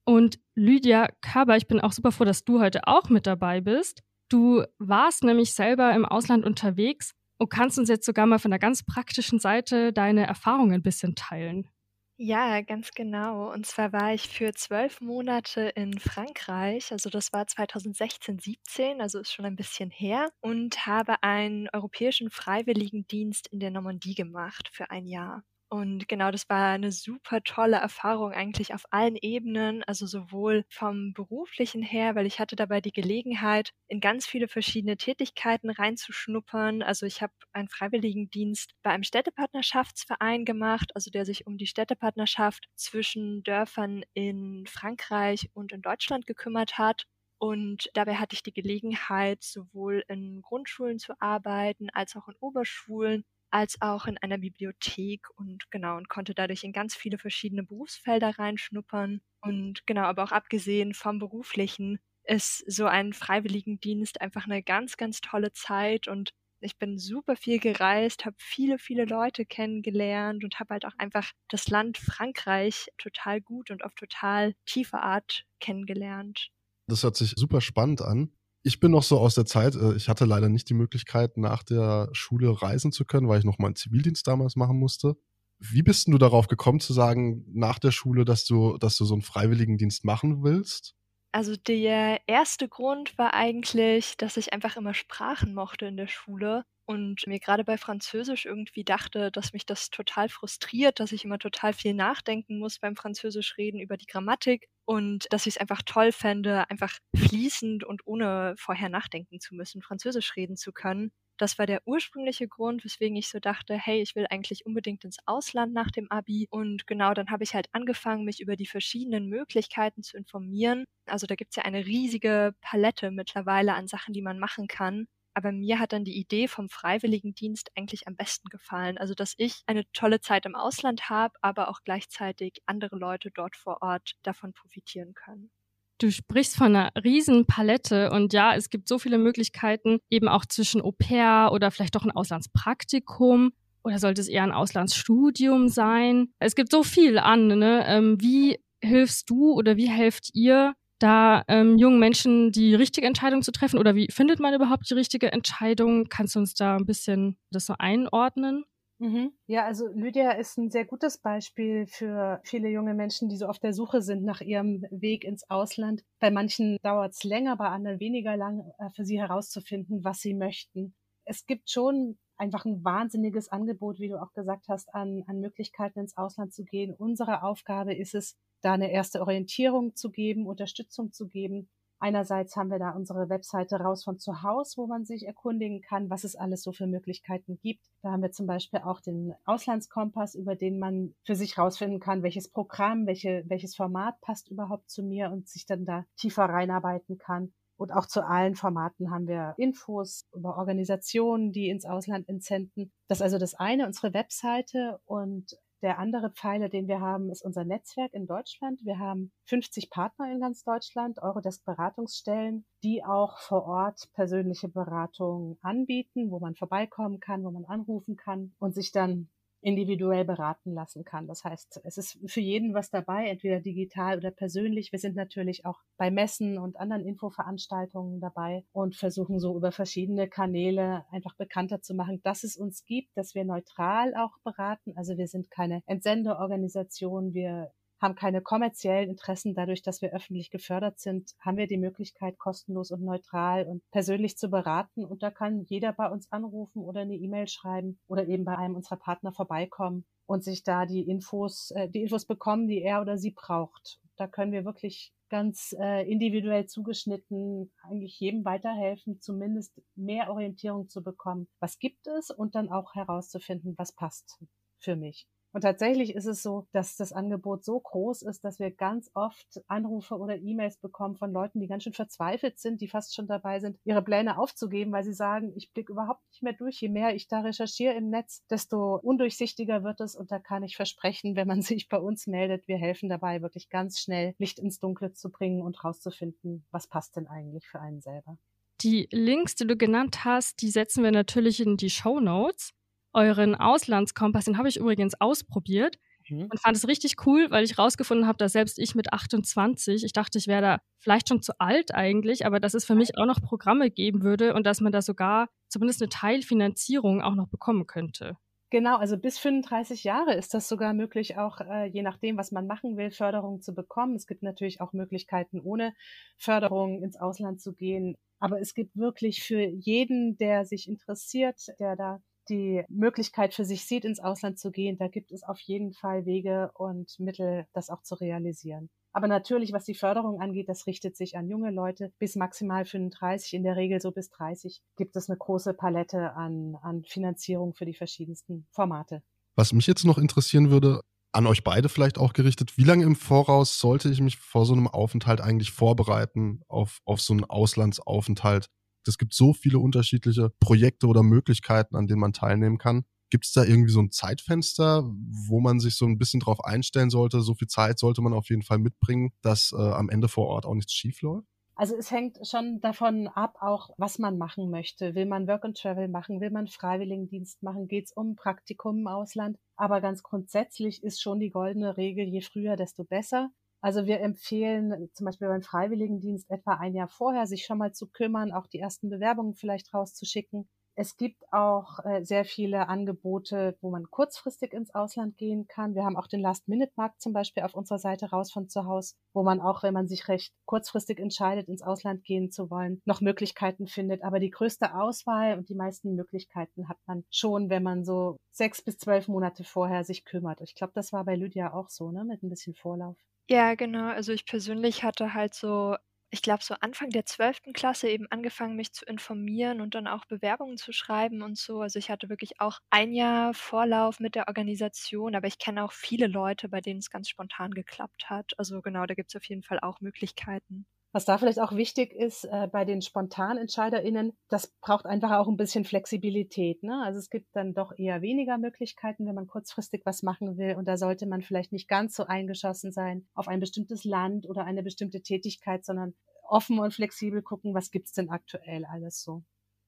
Und 0.03 0.39
Lydia 0.53 1.09
Kaber, 1.21 1.57
ich 1.57 1.67
bin 1.67 1.79
auch 1.79 1.91
super 1.91 2.11
froh, 2.11 2.25
dass 2.25 2.43
du 2.43 2.59
heute 2.59 2.87
auch 2.87 3.09
mit 3.09 3.25
dabei 3.25 3.61
bist. 3.61 4.03
Du 4.29 4.63
warst 4.79 5.23
nämlich 5.23 5.53
selber 5.53 5.93
im 5.93 6.05
Ausland 6.05 6.45
unterwegs 6.45 7.11
und 7.37 7.49
kannst 7.49 7.77
uns 7.77 7.89
jetzt 7.89 8.05
sogar 8.05 8.25
mal 8.25 8.39
von 8.39 8.51
der 8.51 8.59
ganz 8.59 8.83
praktischen 8.83 9.39
Seite 9.39 9.93
deine 9.93 10.25
Erfahrungen 10.25 10.73
ein 10.73 10.83
bisschen 10.83 11.15
teilen. 11.15 11.69
Ja, 12.17 12.61
ganz 12.61 12.91
genau. 12.91 13.51
Und 13.51 13.65
zwar 13.65 13.91
war 13.91 14.13
ich 14.13 14.29
für 14.29 14.53
zwölf 14.53 15.01
Monate 15.01 15.61
in 15.75 15.99
Frankreich, 15.99 16.91
also 16.93 17.09
das 17.09 17.33
war 17.33 17.45
2016, 17.45 18.39
17, 18.39 19.01
also 19.01 19.19
ist 19.19 19.33
schon 19.33 19.45
ein 19.45 19.57
bisschen 19.57 19.89
her, 19.91 20.29
und 20.39 20.85
habe 20.85 21.21
einen 21.23 21.67
europäischen 21.73 22.29
Freiwilligendienst 22.29 23.47
in 23.47 23.59
der 23.59 23.71
Normandie 23.71 24.15
gemacht 24.15 24.69
für 24.71 24.91
ein 24.91 25.05
Jahr. 25.05 25.43
Und 25.75 26.07
genau, 26.07 26.31
das 26.31 26.47
war 26.47 26.69
eine 26.71 26.91
super 26.93 27.43
tolle 27.43 27.75
Erfahrung 27.77 28.31
eigentlich 28.31 28.73
auf 28.73 28.85
allen 28.91 29.17
Ebenen, 29.17 29.83
also 29.83 30.05
sowohl 30.07 30.63
vom 30.69 31.11
beruflichen 31.13 31.81
her, 31.81 32.15
weil 32.15 32.25
ich 32.25 32.39
hatte 32.39 32.55
dabei 32.55 32.79
die 32.79 32.93
Gelegenheit, 32.93 33.71
in 33.89 33.99
ganz 33.99 34.25
viele 34.25 34.47
verschiedene 34.47 34.95
Tätigkeiten 34.95 35.69
reinzuschnuppern. 35.69 36.81
Also 36.81 37.05
ich 37.05 37.21
habe 37.21 37.33
einen 37.51 37.67
Freiwilligendienst 37.67 38.71
bei 38.83 38.91
einem 38.91 39.03
Städtepartnerschaftsverein 39.03 40.45
gemacht, 40.45 40.91
also 40.95 41.11
der 41.11 41.25
sich 41.25 41.45
um 41.45 41.57
die 41.57 41.67
Städtepartnerschaft 41.67 42.69
zwischen 42.75 43.43
Dörfern 43.43 44.03
in 44.13 44.65
Frankreich 44.67 45.49
und 45.53 45.73
in 45.73 45.81
Deutschland 45.81 46.25
gekümmert 46.25 46.77
hat. 46.77 47.03
Und 47.37 47.89
dabei 47.95 48.15
hatte 48.15 48.33
ich 48.35 48.43
die 48.43 48.53
Gelegenheit, 48.53 49.43
sowohl 49.43 50.05
in 50.07 50.41
Grundschulen 50.41 50.99
zu 50.99 51.13
arbeiten 51.19 51.89
als 51.91 52.15
auch 52.15 52.29
in 52.29 52.35
Oberschulen 52.39 53.25
als 53.55 53.81
auch 53.81 54.05
in 54.05 54.17
einer 54.17 54.37
Bibliothek 54.37 55.29
und 55.37 55.71
genau 55.71 55.95
und 55.95 56.09
konnte 56.09 56.33
dadurch 56.33 56.65
in 56.65 56.73
ganz 56.73 56.93
viele 56.93 57.17
verschiedene 57.17 57.63
Berufsfelder 57.63 58.37
reinschnuppern. 58.37 59.21
Und 59.39 59.87
genau, 59.87 60.01
aber 60.01 60.25
auch 60.25 60.33
abgesehen 60.33 60.93
vom 60.93 61.19
beruflichen 61.19 61.99
ist 62.25 62.69
so 62.69 62.85
ein 62.85 63.13
Freiwilligendienst 63.13 64.19
einfach 64.19 64.43
eine 64.43 64.61
ganz, 64.61 64.97
ganz 64.97 65.21
tolle 65.21 65.53
Zeit 65.53 66.09
und 66.09 66.31
ich 66.59 66.77
bin 66.77 66.97
super 66.97 67.37
viel 67.37 67.59
gereist, 67.59 68.25
habe 68.25 68.35
viele, 68.39 68.77
viele 68.77 69.05
Leute 69.05 69.45
kennengelernt 69.45 70.43
und 70.43 70.59
habe 70.59 70.73
halt 70.73 70.85
auch 70.85 70.95
einfach 70.97 71.31
das 71.47 71.69
Land 71.69 71.97
Frankreich 71.97 72.89
total 72.97 73.39
gut 73.39 73.71
und 73.71 73.85
auf 73.85 73.95
total 73.95 74.53
tiefe 74.65 74.97
Art 74.97 75.45
kennengelernt. 75.61 76.49
Das 76.87 77.03
hört 77.03 77.15
sich 77.15 77.35
super 77.37 77.61
spannend 77.61 78.01
an 78.01 78.31
ich 78.65 78.79
bin 78.79 78.91
noch 78.91 79.03
so 79.03 79.19
aus 79.19 79.35
der 79.35 79.45
Zeit, 79.45 79.75
äh, 79.75 79.93
ich 79.93 80.09
hatte 80.09 80.25
leider 80.25 80.49
nicht 80.49 80.67
die 80.69 80.73
Möglichkeit, 80.73 81.37
nach 81.37 81.61
der 81.61 82.09
Schule 82.13 82.61
reisen 82.61 82.91
zu 82.91 83.05
können, 83.05 83.29
weil 83.29 83.37
ich 83.37 83.45
noch 83.45 83.59
meinen 83.59 83.75
Zivildienst 83.75 84.27
damals 84.27 84.55
machen 84.55 84.79
musste. 84.79 85.15
Wie 85.59 85.83
bist 85.83 86.07
du 86.07 86.17
darauf 86.17 86.47
gekommen 86.47 86.79
zu 86.79 86.91
sagen, 86.91 87.45
nach 87.53 87.77
der 87.77 87.91
Schule, 87.91 88.25
dass 88.25 88.43
du, 88.43 88.77
dass 88.79 88.97
du 88.97 89.05
so 89.05 89.13
einen 89.13 89.21
Freiwilligendienst 89.21 90.03
machen 90.03 90.43
willst? 90.43 90.95
Also 91.31 91.55
der 91.55 92.21
erste 92.27 92.67
Grund 92.67 93.17
war 93.19 93.35
eigentlich, 93.35 94.17
dass 94.17 94.35
ich 94.35 94.51
einfach 94.51 94.77
immer 94.77 94.95
Sprachen 94.95 95.53
mochte 95.53 95.85
in 95.85 95.97
der 95.97 96.07
Schule 96.07 96.65
und 96.85 97.25
mir 97.27 97.39
gerade 97.39 97.63
bei 97.63 97.77
Französisch 97.77 98.45
irgendwie 98.45 98.83
dachte, 98.83 99.31
dass 99.31 99.53
mich 99.53 99.65
das 99.65 99.89
total 99.89 100.29
frustriert, 100.29 100.99
dass 100.99 101.11
ich 101.11 101.25
immer 101.25 101.39
total 101.39 101.73
viel 101.73 101.93
nachdenken 101.93 102.59
muss 102.59 102.79
beim 102.79 102.95
Französisch 102.95 103.57
reden 103.57 103.79
über 103.79 103.97
die 103.97 104.05
Grammatik 104.07 104.67
und 104.85 105.25
dass 105.31 105.45
ich 105.47 105.55
es 105.55 105.57
einfach 105.61 105.81
toll 105.83 106.11
fände, 106.11 106.69
einfach 106.69 106.97
fließend 107.15 107.83
und 107.83 108.05
ohne 108.05 108.55
vorher 108.57 108.89
nachdenken 108.89 109.39
zu 109.39 109.55
müssen, 109.55 109.81
Französisch 109.81 110.35
reden 110.35 110.57
zu 110.57 110.71
können. 110.71 111.11
Das 111.37 111.59
war 111.59 111.65
der 111.65 111.81
ursprüngliche 111.85 112.47
Grund, 112.47 112.85
weswegen 112.85 113.17
ich 113.17 113.27
so 113.27 113.39
dachte, 113.39 113.75
hey, 113.75 114.01
ich 114.01 114.15
will 114.15 114.25
eigentlich 114.29 114.65
unbedingt 114.65 115.03
ins 115.03 115.17
Ausland 115.25 115.73
nach 115.73 115.91
dem 115.91 116.09
Abi. 116.09 116.47
Und 116.49 116.87
genau 116.87 117.13
dann 117.13 117.29
habe 117.29 117.43
ich 117.43 117.53
halt 117.53 117.67
angefangen, 117.73 118.23
mich 118.23 118.39
über 118.39 118.55
die 118.55 118.65
verschiedenen 118.67 119.27
Möglichkeiten 119.27 120.01
zu 120.01 120.15
informieren. 120.17 120.85
Also 121.07 121.27
da 121.27 121.35
gibt 121.35 121.51
es 121.51 121.57
ja 121.57 121.63
eine 121.63 121.85
riesige 121.85 122.53
Palette 122.61 123.11
mittlerweile 123.11 123.73
an 123.73 123.87
Sachen, 123.87 124.13
die 124.13 124.21
man 124.21 124.39
machen 124.39 124.67
kann. 124.67 125.07
Aber 125.35 125.51
mir 125.51 125.79
hat 125.79 125.93
dann 125.93 126.05
die 126.05 126.17
Idee 126.17 126.47
vom 126.47 126.69
Freiwilligendienst 126.69 127.69
eigentlich 127.75 128.07
am 128.07 128.15
besten 128.15 128.47
gefallen. 128.49 128.97
Also, 128.97 129.13
dass 129.13 129.33
ich 129.37 129.61
eine 129.67 129.83
tolle 129.91 130.21
Zeit 130.21 130.45
im 130.45 130.55
Ausland 130.55 131.09
habe, 131.09 131.35
aber 131.41 131.69
auch 131.69 131.81
gleichzeitig 131.83 132.61
andere 132.65 132.95
Leute 132.95 133.31
dort 133.31 133.55
vor 133.55 133.81
Ort 133.81 134.13
davon 134.23 134.53
profitieren 134.53 135.13
können. 135.13 135.51
Du 135.97 136.11
sprichst 136.11 136.55
von 136.55 136.75
einer 136.75 136.91
riesen 137.03 137.45
Palette 137.45 138.11
und 138.11 138.33
ja, 138.33 138.55
es 138.55 138.69
gibt 138.69 138.87
so 138.87 138.97
viele 138.97 139.17
Möglichkeiten, 139.17 139.99
eben 140.09 140.27
auch 140.27 140.45
zwischen 140.45 140.81
Au 140.81 140.91
pair 140.91 141.51
oder 141.53 141.69
vielleicht 141.71 141.95
doch 141.95 142.03
ein 142.03 142.11
Auslandspraktikum 142.11 143.51
oder 143.85 143.99
sollte 143.99 144.19
es 144.19 144.27
eher 144.27 144.43
ein 144.43 144.51
Auslandsstudium 144.51 145.69
sein? 145.69 146.33
Es 146.39 146.55
gibt 146.55 146.71
so 146.71 146.83
viel 146.83 147.19
an. 147.19 147.47
Ne? 147.47 147.85
Ähm, 147.87 148.17
wie 148.19 148.59
hilfst 148.81 149.29
du 149.29 149.53
oder 149.53 149.77
wie 149.77 149.89
helft 149.89 150.31
ihr 150.33 150.73
da 150.99 151.43
ähm, 151.47 151.77
jungen 151.77 151.99
Menschen 151.99 152.51
die 152.51 152.75
richtige 152.75 153.07
Entscheidung 153.07 153.41
zu 153.41 153.51
treffen? 153.51 153.79
Oder 153.79 153.95
wie 153.95 154.07
findet 154.11 154.39
man 154.39 154.53
überhaupt 154.53 154.89
die 154.89 154.93
richtige 154.93 155.31
Entscheidung? 155.31 156.05
Kannst 156.09 156.35
du 156.35 156.39
uns 156.39 156.53
da 156.53 156.75
ein 156.77 156.85
bisschen 156.85 157.37
das 157.51 157.65
so 157.65 157.75
einordnen? 157.77 158.65
Mhm. 158.99 159.33
Ja, 159.47 159.65
also 159.65 159.87
Lydia 159.87 160.31
ist 160.31 160.57
ein 160.57 160.71
sehr 160.71 160.85
gutes 160.85 161.17
Beispiel 161.17 161.85
für 161.85 162.39
viele 162.45 162.69
junge 162.69 162.93
Menschen, 162.93 163.27
die 163.27 163.35
so 163.35 163.47
auf 163.47 163.59
der 163.59 163.73
Suche 163.73 164.01
sind 164.01 164.23
nach 164.23 164.39
ihrem 164.39 164.85
Weg 164.89 165.25
ins 165.25 165.49
Ausland. 165.49 166.03
Bei 166.19 166.31
manchen 166.31 166.77
dauert 166.81 167.11
es 167.13 167.23
länger, 167.25 167.57
bei 167.57 167.67
anderen 167.67 167.99
weniger 167.99 168.37
lang, 168.37 168.71
äh, 168.77 168.89
für 168.95 169.03
sie 169.03 169.19
herauszufinden, 169.19 170.05
was 170.05 170.21
sie 170.21 170.33
möchten. 170.33 170.95
Es 171.25 171.45
gibt 171.45 171.69
schon 171.69 172.17
einfach 172.37 172.65
ein 172.65 172.83
wahnsinniges 172.83 173.49
Angebot, 173.49 173.99
wie 173.99 174.09
du 174.09 174.21
auch 174.21 174.33
gesagt 174.33 174.67
hast, 174.67 174.93
an, 174.93 175.23
an 175.27 175.39
Möglichkeiten 175.39 175.99
ins 175.99 176.17
Ausland 176.17 176.53
zu 176.53 176.63
gehen. 176.63 176.93
Unsere 176.93 177.43
Aufgabe 177.43 177.93
ist 177.93 178.15
es, 178.15 178.37
da 178.61 178.73
eine 178.73 178.91
erste 178.91 179.21
Orientierung 179.21 179.95
zu 179.95 180.09
geben, 180.09 180.47
Unterstützung 180.47 181.11
zu 181.11 181.27
geben. 181.27 181.69
Einerseits 181.99 182.55
haben 182.55 182.69
wir 182.69 182.79
da 182.79 182.91
unsere 182.91 183.29
Webseite 183.29 183.77
raus 183.77 184.03
von 184.03 184.19
zu 184.19 184.43
Hause, 184.43 184.73
wo 184.77 184.87
man 184.87 185.05
sich 185.05 185.25
erkundigen 185.25 185.81
kann, 185.81 186.09
was 186.09 186.23
es 186.23 186.35
alles 186.35 186.61
so 186.61 186.71
für 186.71 186.87
Möglichkeiten 186.87 187.57
gibt. 187.61 187.85
Da 188.01 188.11
haben 188.11 188.21
wir 188.21 188.31
zum 188.31 188.47
Beispiel 188.47 188.81
auch 188.81 188.99
den 188.99 189.33
Auslandskompass, 189.45 190.35
über 190.35 190.55
den 190.55 190.77
man 190.77 191.15
für 191.23 191.35
sich 191.35 191.57
rausfinden 191.57 191.99
kann, 191.99 192.21
welches 192.21 192.49
Programm, 192.49 193.07
welche, 193.07 193.43
welches 193.47 193.75
Format 193.75 194.19
passt 194.21 194.49
überhaupt 194.49 194.89
zu 194.89 195.03
mir 195.03 195.31
und 195.31 195.47
sich 195.47 195.65
dann 195.65 195.85
da 195.85 196.05
tiefer 196.17 196.45
reinarbeiten 196.45 197.17
kann. 197.17 197.53
Und 197.77 197.91
auch 197.91 198.05
zu 198.05 198.25
allen 198.25 198.55
Formaten 198.55 199.11
haben 199.11 199.27
wir 199.27 199.53
Infos 199.57 200.27
über 200.33 200.57
Organisationen, 200.57 201.51
die 201.51 201.69
ins 201.69 201.85
Ausland 201.85 202.29
entsenden. 202.29 202.91
Das 203.07 203.19
ist 203.19 203.23
also 203.23 203.37
das 203.37 203.53
eine, 203.53 203.85
unsere 203.85 204.13
Webseite. 204.13 204.99
Und 205.05 205.57
der 205.81 205.99
andere 205.99 206.31
Pfeiler, 206.31 206.69
den 206.69 206.87
wir 206.87 206.99
haben, 207.01 207.29
ist 207.29 207.43
unser 207.43 207.63
Netzwerk 207.63 208.13
in 208.13 208.25
Deutschland. 208.25 208.83
Wir 208.83 208.97
haben 208.97 209.31
50 209.43 209.89
Partner 209.89 210.31
in 210.31 210.39
ganz 210.39 210.63
Deutschland, 210.63 211.21
Eurodesk 211.21 211.63
Beratungsstellen, 211.65 212.65
die 212.81 213.03
auch 213.03 213.37
vor 213.39 213.65
Ort 213.65 214.09
persönliche 214.13 214.67
Beratungen 214.67 215.57
anbieten, 215.61 216.31
wo 216.31 216.39
man 216.39 216.55
vorbeikommen 216.55 217.19
kann, 217.19 217.43
wo 217.43 217.51
man 217.51 217.65
anrufen 217.65 218.15
kann 218.15 218.55
und 218.57 218.73
sich 218.73 218.91
dann 218.91 219.29
individuell 219.65 220.25
beraten 220.25 220.73
lassen 220.73 221.03
kann. 221.03 221.27
Das 221.27 221.43
heißt, 221.43 221.81
es 221.83 221.97
ist 221.97 222.19
für 222.27 222.39
jeden 222.39 222.73
was 222.73 222.91
dabei, 222.91 223.27
entweder 223.27 223.59
digital 223.59 224.17
oder 224.17 224.29
persönlich. 224.29 224.91
Wir 224.91 224.99
sind 224.99 225.15
natürlich 225.15 225.65
auch 225.65 225.79
bei 225.97 226.11
Messen 226.11 226.59
und 226.59 226.77
anderen 226.77 227.05
Infoveranstaltungen 227.05 228.21
dabei 228.21 228.63
und 228.71 228.95
versuchen 228.95 229.39
so 229.39 229.57
über 229.57 229.71
verschiedene 229.71 230.29
Kanäle 230.29 231.05
einfach 231.09 231.35
bekannter 231.35 231.81
zu 231.81 231.95
machen, 231.95 232.21
dass 232.23 232.43
es 232.43 232.57
uns 232.57 232.85
gibt, 232.85 233.09
dass 233.17 233.33
wir 233.33 233.43
neutral 233.43 234.13
auch 234.15 234.37
beraten. 234.43 234.93
Also 234.95 235.17
wir 235.17 235.27
sind 235.27 235.49
keine 235.49 235.81
Entsendeorganisation, 235.87 237.33
wir 237.33 237.71
haben 238.01 238.15
keine 238.15 238.41
kommerziellen 238.41 239.09
Interessen. 239.09 239.55
Dadurch, 239.55 239.81
dass 239.81 240.01
wir 240.01 240.13
öffentlich 240.13 240.51
gefördert 240.51 240.99
sind, 240.99 241.31
haben 241.39 241.57
wir 241.57 241.67
die 241.67 241.77
Möglichkeit, 241.77 242.37
kostenlos 242.37 242.91
und 242.91 243.03
neutral 243.03 243.65
und 243.65 243.83
persönlich 243.91 244.37
zu 244.37 244.49
beraten. 244.49 245.05
Und 245.05 245.23
da 245.23 245.31
kann 245.31 245.65
jeder 245.67 245.93
bei 245.93 246.09
uns 246.09 246.31
anrufen 246.31 246.83
oder 246.83 247.01
eine 247.01 247.15
E-Mail 247.15 247.47
schreiben 247.47 247.99
oder 248.07 248.27
eben 248.27 248.45
bei 248.45 248.57
einem 248.57 248.75
unserer 248.75 248.97
Partner 248.97 249.31
vorbeikommen 249.31 250.05
und 250.25 250.43
sich 250.43 250.63
da 250.63 250.85
die 250.85 251.07
Infos, 251.07 251.71
äh, 251.71 251.89
die 251.89 252.01
Infos 252.01 252.25
bekommen, 252.25 252.67
die 252.67 252.81
er 252.81 253.01
oder 253.01 253.17
sie 253.17 253.31
braucht. 253.31 253.99
Da 254.17 254.27
können 254.27 254.51
wir 254.51 254.65
wirklich 254.65 255.13
ganz 255.29 255.75
äh, 255.79 256.09
individuell 256.09 256.67
zugeschnitten 256.67 257.71
eigentlich 257.83 258.19
jedem 258.19 258.45
weiterhelfen, 258.45 259.19
zumindest 259.21 259.81
mehr 259.95 260.29
Orientierung 260.31 260.87
zu 260.87 261.03
bekommen. 261.03 261.47
Was 261.59 261.79
gibt 261.79 262.07
es 262.07 262.29
und 262.29 262.55
dann 262.55 262.69
auch 262.69 262.93
herauszufinden, 262.93 263.73
was 263.77 263.93
passt 263.93 264.39
für 264.79 264.95
mich. 264.95 265.27
Und 265.55 265.61
tatsächlich 265.61 266.13
ist 266.13 266.25
es 266.25 266.43
so, 266.43 266.67
dass 266.73 266.97
das 266.97 267.13
Angebot 267.13 267.63
so 267.63 267.79
groß 267.79 268.23
ist, 268.23 268.43
dass 268.43 268.59
wir 268.59 268.71
ganz 268.71 269.09
oft 269.13 269.61
Anrufe 269.67 270.17
oder 270.17 270.35
E-Mails 270.35 270.75
bekommen 270.75 271.15
von 271.15 271.31
Leuten, 271.31 271.61
die 271.61 271.67
ganz 271.67 271.83
schön 271.83 271.93
verzweifelt 271.93 272.59
sind, 272.59 272.81
die 272.81 272.89
fast 272.89 273.15
schon 273.15 273.25
dabei 273.25 273.61
sind, 273.61 273.79
ihre 273.85 274.01
Pläne 274.01 274.37
aufzugeben, 274.37 274.91
weil 274.91 275.05
sie 275.05 275.13
sagen, 275.13 275.53
ich 275.55 275.71
blicke 275.71 275.93
überhaupt 275.93 276.19
nicht 276.29 276.43
mehr 276.43 276.51
durch. 276.51 276.81
Je 276.81 276.89
mehr 276.89 277.15
ich 277.15 277.29
da 277.29 277.39
recherchiere 277.39 277.93
im 277.93 278.09
Netz, 278.09 278.43
desto 278.49 278.95
undurchsichtiger 278.95 279.85
wird 279.85 280.01
es. 280.01 280.17
Und 280.17 280.29
da 280.29 280.39
kann 280.39 280.61
ich 280.61 280.75
versprechen, 280.75 281.37
wenn 281.37 281.47
man 281.47 281.61
sich 281.61 281.87
bei 281.87 281.99
uns 281.99 282.27
meldet, 282.27 282.67
wir 282.67 282.77
helfen 282.77 283.07
dabei, 283.07 283.41
wirklich 283.41 283.69
ganz 283.69 284.01
schnell 284.01 284.35
Licht 284.37 284.59
ins 284.59 284.79
Dunkle 284.79 285.13
zu 285.13 285.31
bringen 285.31 285.61
und 285.61 285.81
rauszufinden, 285.81 286.65
was 286.71 286.87
passt 286.87 287.15
denn 287.15 287.27
eigentlich 287.27 287.65
für 287.65 287.79
einen 287.79 288.01
selber. 288.01 288.37
Die 288.81 289.07
Links, 289.09 289.55
die 289.55 289.65
du 289.65 289.77
genannt 289.77 290.25
hast, 290.25 290.61
die 290.61 290.69
setzen 290.69 291.01
wir 291.01 291.11
natürlich 291.11 291.61
in 291.61 291.77
die 291.77 291.89
Show 291.89 292.19
Notes. 292.19 292.73
Euren 293.15 293.55
Auslandskompass, 293.55 294.45
den 294.45 294.57
habe 294.57 294.69
ich 294.69 294.77
übrigens 294.77 295.19
ausprobiert 295.19 295.97
mhm. 296.29 296.47
und 296.51 296.59
fand 296.59 296.75
es 296.75 296.87
richtig 296.87 297.15
cool, 297.25 297.47
weil 297.49 297.63
ich 297.63 297.77
rausgefunden 297.77 298.27
habe, 298.27 298.37
dass 298.37 298.51
selbst 298.51 298.77
ich 298.77 298.93
mit 298.93 299.13
28, 299.13 300.03
ich 300.03 300.13
dachte, 300.13 300.37
ich 300.37 300.47
wäre 300.47 300.61
da 300.61 300.81
vielleicht 300.99 301.29
schon 301.29 301.41
zu 301.41 301.53
alt 301.59 301.95
eigentlich, 301.95 302.45
aber 302.45 302.59
dass 302.59 302.73
es 302.73 302.85
für 302.85 302.95
mich 302.95 303.17
auch 303.17 303.25
noch 303.25 303.41
Programme 303.41 303.89
geben 303.89 304.21
würde 304.21 304.53
und 304.53 304.65
dass 304.65 304.81
man 304.81 304.91
da 304.91 305.01
sogar 305.01 305.47
zumindest 305.69 306.01
eine 306.01 306.09
Teilfinanzierung 306.09 307.21
auch 307.21 307.35
noch 307.35 307.47
bekommen 307.47 307.87
könnte. 307.87 308.37
Genau, 308.71 308.97
also 308.97 309.17
bis 309.17 309.37
35 309.37 310.03
Jahre 310.03 310.33
ist 310.33 310.53
das 310.53 310.67
sogar 310.67 310.93
möglich, 310.93 311.37
auch 311.37 311.61
äh, 311.61 311.85
je 311.85 312.01
nachdem, 312.01 312.35
was 312.35 312.51
man 312.51 312.67
machen 312.67 312.97
will, 312.97 313.11
Förderung 313.11 313.61
zu 313.61 313.73
bekommen. 313.73 314.15
Es 314.15 314.27
gibt 314.27 314.43
natürlich 314.43 314.81
auch 314.81 314.91
Möglichkeiten, 314.91 315.61
ohne 315.61 315.93
Förderung 316.35 317.01
ins 317.03 317.15
Ausland 317.15 317.61
zu 317.61 317.73
gehen. 317.73 318.17
Aber 318.39 318.59
es 318.59 318.73
gibt 318.73 318.97
wirklich 318.97 319.43
für 319.43 319.61
jeden, 319.61 320.35
der 320.37 320.65
sich 320.65 320.89
interessiert, 320.89 321.61
der 321.79 321.95
da 321.95 322.21
die 322.49 322.83
Möglichkeit 322.89 323.53
für 323.53 323.65
sich 323.65 323.85
sieht, 323.85 324.05
ins 324.05 324.19
Ausland 324.19 324.59
zu 324.59 324.71
gehen, 324.71 324.97
da 324.97 325.07
gibt 325.07 325.31
es 325.31 325.43
auf 325.43 325.59
jeden 325.59 325.93
Fall 325.93 326.25
Wege 326.25 326.71
und 326.73 327.19
Mittel, 327.19 327.67
das 327.73 327.89
auch 327.89 328.01
zu 328.01 328.15
realisieren. 328.15 328.89
Aber 329.15 329.27
natürlich, 329.27 329.71
was 329.71 329.85
die 329.85 329.95
Förderung 329.95 330.41
angeht, 330.41 330.67
das 330.67 330.87
richtet 330.87 331.15
sich 331.15 331.37
an 331.37 331.47
junge 331.47 331.71
Leute. 331.71 332.11
Bis 332.19 332.35
maximal 332.35 332.83
35, 332.83 333.53
in 333.53 333.63
der 333.63 333.77
Regel 333.77 334.01
so 334.01 334.11
bis 334.11 334.29
30, 334.29 334.81
gibt 334.97 335.15
es 335.15 335.29
eine 335.29 335.37
große 335.37 335.73
Palette 335.73 336.33
an, 336.33 336.75
an 336.81 337.05
Finanzierung 337.05 337.73
für 337.73 337.85
die 337.85 337.93
verschiedensten 337.93 338.67
Formate. 338.71 339.23
Was 339.55 339.71
mich 339.71 339.87
jetzt 339.87 340.03
noch 340.03 340.17
interessieren 340.17 340.69
würde, 340.69 340.99
an 341.31 341.47
euch 341.47 341.63
beide 341.63 341.87
vielleicht 341.87 342.17
auch 342.17 342.33
gerichtet, 342.33 342.77
wie 342.77 342.83
lange 342.83 343.05
im 343.05 343.15
Voraus 343.15 343.79
sollte 343.79 344.09
ich 344.09 344.19
mich 344.19 344.37
vor 344.37 344.65
so 344.65 344.73
einem 344.73 344.87
Aufenthalt 344.87 345.39
eigentlich 345.39 345.71
vorbereiten 345.71 346.61
auf, 346.67 346.99
auf 347.05 347.21
so 347.21 347.33
einen 347.33 347.45
Auslandsaufenthalt? 347.45 348.67
Es 349.07 349.17
gibt 349.17 349.33
so 349.33 349.53
viele 349.53 349.79
unterschiedliche 349.79 350.51
Projekte 350.59 351.07
oder 351.07 351.23
Möglichkeiten, 351.23 351.95
an 351.95 352.07
denen 352.07 352.19
man 352.19 352.33
teilnehmen 352.33 352.77
kann. 352.77 353.05
Gibt 353.29 353.45
es 353.45 353.53
da 353.53 353.63
irgendwie 353.63 353.91
so 353.91 354.01
ein 354.01 354.11
Zeitfenster, 354.11 355.03
wo 355.47 355.59
man 355.59 355.79
sich 355.79 355.95
so 355.95 356.05
ein 356.05 356.17
bisschen 356.17 356.39
drauf 356.39 356.63
einstellen 356.63 357.09
sollte? 357.09 357.41
So 357.41 357.55
viel 357.55 357.67
Zeit 357.67 357.99
sollte 357.99 358.21
man 358.21 358.33
auf 358.33 358.49
jeden 358.49 358.61
Fall 358.61 358.77
mitbringen, 358.77 359.31
dass 359.41 359.71
äh, 359.71 359.81
am 359.81 360.09
Ende 360.09 360.27
vor 360.27 360.47
Ort 360.47 360.65
auch 360.65 360.75
nichts 360.75 360.93
schief 360.93 361.21
läuft? 361.21 361.47
Also 361.77 361.97
es 361.97 362.09
hängt 362.09 362.39
schon 362.47 362.79
davon 362.79 363.27
ab, 363.27 363.57
auch 363.59 363.89
was 363.97 364.17
man 364.17 364.37
machen 364.37 364.69
möchte. 364.69 365.13
Will 365.13 365.25
man 365.25 365.45
Work 365.47 365.65
and 365.65 365.77
Travel 365.77 366.07
machen? 366.07 366.39
Will 366.39 366.49
man 366.49 366.67
Freiwilligendienst 366.67 367.61
machen? 367.63 367.89
Geht 367.89 368.05
es 368.05 368.11
um 368.13 368.37
Praktikum 368.37 368.99
im 368.99 369.07
Ausland? 369.07 369.57
Aber 369.75 369.99
ganz 369.99 370.23
grundsätzlich 370.23 371.03
ist 371.03 371.21
schon 371.21 371.41
die 371.41 371.49
goldene 371.49 371.97
Regel, 371.97 372.25
je 372.25 372.39
früher, 372.39 372.77
desto 372.77 373.03
besser. 373.03 373.49
Also 373.85 374.07
wir 374.07 374.19
empfehlen 374.19 375.11
zum 375.13 375.25
Beispiel 375.25 375.47
beim 375.47 375.61
Freiwilligendienst 375.61 376.49
etwa 376.49 376.73
ein 376.73 376.95
Jahr 376.95 377.07
vorher, 377.07 377.45
sich 377.45 377.65
schon 377.65 377.77
mal 377.77 377.93
zu 377.93 378.07
kümmern, 378.07 378.51
auch 378.51 378.65
die 378.65 378.79
ersten 378.79 379.11
Bewerbungen 379.11 379.53
vielleicht 379.53 379.93
rauszuschicken. 379.93 380.67
Es 380.95 381.17
gibt 381.17 381.43
auch 381.51 381.99
äh, 382.03 382.23
sehr 382.23 382.45
viele 382.45 382.89
Angebote, 382.89 383.77
wo 383.81 383.91
man 383.91 384.09
kurzfristig 384.09 384.73
ins 384.73 384.95
Ausland 384.95 385.37
gehen 385.37 385.67
kann. 385.67 385.93
Wir 385.93 386.03
haben 386.03 386.17
auch 386.17 386.25
den 386.25 386.39
Last-Minute-Markt 386.39 387.21
zum 387.21 387.31
Beispiel 387.31 387.61
auf 387.61 387.75
unserer 387.75 387.99
Seite 387.99 388.31
raus 388.31 388.51
von 388.51 388.69
zu 388.69 388.85
Hause, 388.85 389.13
wo 389.35 389.43
man 389.43 389.61
auch, 389.61 389.83
wenn 389.83 389.93
man 389.93 390.07
sich 390.07 390.27
recht 390.29 390.51
kurzfristig 390.65 391.19
entscheidet, 391.19 391.67
ins 391.67 391.83
Ausland 391.83 392.23
gehen 392.23 392.49
zu 392.49 392.71
wollen, 392.71 393.03
noch 393.05 393.21
Möglichkeiten 393.21 393.85
findet. 393.85 394.23
Aber 394.23 394.39
die 394.39 394.49
größte 394.49 394.95
Auswahl 394.95 395.59
und 395.59 395.69
die 395.69 395.75
meisten 395.75 396.15
Möglichkeiten 396.15 396.89
hat 396.89 396.97
man 397.05 397.23
schon, 397.29 397.69
wenn 397.69 397.83
man 397.83 398.03
so 398.03 398.37
sechs 398.49 398.81
bis 398.81 398.97
zwölf 398.97 399.27
Monate 399.27 399.63
vorher 399.63 400.03
sich 400.03 400.25
kümmert. 400.25 400.59
Ich 400.61 400.73
glaube, 400.73 400.93
das 400.95 401.13
war 401.13 401.23
bei 401.23 401.35
Lydia 401.35 401.71
auch 401.71 401.89
so, 401.89 402.09
ne, 402.09 402.25
mit 402.25 402.41
ein 402.41 402.49
bisschen 402.49 402.73
Vorlauf. 402.73 403.15
Ja, 403.49 403.75
genau. 403.75 404.07
Also 404.09 404.31
ich 404.33 404.45
persönlich 404.45 405.03
hatte 405.03 405.33
halt 405.35 405.53
so, 405.53 405.95
ich 406.31 406.41
glaube, 406.41 406.63
so 406.63 406.73
Anfang 406.79 407.09
der 407.11 407.25
12. 407.27 407.73
Klasse 407.73 408.09
eben 408.09 408.25
angefangen, 408.31 408.75
mich 408.75 408.91
zu 408.93 409.05
informieren 409.05 409.81
und 409.81 409.93
dann 409.93 410.07
auch 410.07 410.25
Bewerbungen 410.25 410.77
zu 410.77 410.91
schreiben 410.93 411.43
und 411.43 411.55
so. 411.57 411.81
Also 411.81 411.99
ich 411.99 412.09
hatte 412.09 412.27
wirklich 412.29 412.59
auch 412.59 412.79
ein 412.89 413.11
Jahr 413.13 413.53
Vorlauf 413.53 414.19
mit 414.19 414.33
der 414.35 414.47
Organisation, 414.47 415.35
aber 415.35 415.47
ich 415.47 415.59
kenne 415.59 415.83
auch 415.83 415.91
viele 415.91 416.25
Leute, 416.27 416.69
bei 416.69 416.81
denen 416.81 416.99
es 416.99 417.11
ganz 417.11 417.29
spontan 417.29 417.71
geklappt 417.71 418.29
hat. 418.31 418.53
Also 418.57 418.81
genau, 418.81 419.05
da 419.05 419.13
gibt 419.13 419.29
es 419.29 419.35
auf 419.35 419.45
jeden 419.47 419.61
Fall 419.63 419.79
auch 419.79 420.01
Möglichkeiten. 420.01 420.87
Was 421.15 421.23
da 421.23 421.37
vielleicht 421.37 421.61
auch 421.61 421.71
wichtig 421.71 422.11
ist 422.11 422.43
äh, 422.43 422.67
bei 422.69 422.83
den 422.83 423.01
SpontanentscheiderInnen, 423.01 424.33
das 424.49 424.67
braucht 424.81 425.05
einfach 425.05 425.31
auch 425.31 425.47
ein 425.47 425.55
bisschen 425.55 425.85
Flexibilität. 425.85 426.83
Ne? 426.83 427.01
Also 427.05 427.19
es 427.19 427.29
gibt 427.29 427.55
dann 427.55 427.73
doch 427.73 427.97
eher 427.97 428.21
weniger 428.21 428.57
Möglichkeiten, 428.57 429.25
wenn 429.25 429.33
man 429.33 429.47
kurzfristig 429.47 430.01
was 430.03 430.23
machen 430.23 430.57
will. 430.57 430.75
Und 430.75 430.89
da 430.89 430.97
sollte 430.97 431.25
man 431.25 431.41
vielleicht 431.41 431.71
nicht 431.71 431.87
ganz 431.87 432.17
so 432.17 432.25
eingeschossen 432.25 432.91
sein 432.91 433.25
auf 433.33 433.47
ein 433.47 433.61
bestimmtes 433.61 434.03
Land 434.03 434.45
oder 434.49 434.65
eine 434.65 434.83
bestimmte 434.83 435.21
Tätigkeit, 435.21 435.85
sondern 435.85 436.15
offen 436.43 436.79
und 436.79 436.93
flexibel 436.93 437.41
gucken, 437.41 437.73
was 437.73 437.91
gibt's 437.91 438.11
denn 438.11 438.29
aktuell 438.29 438.83
alles 438.83 439.23
so. 439.23 439.41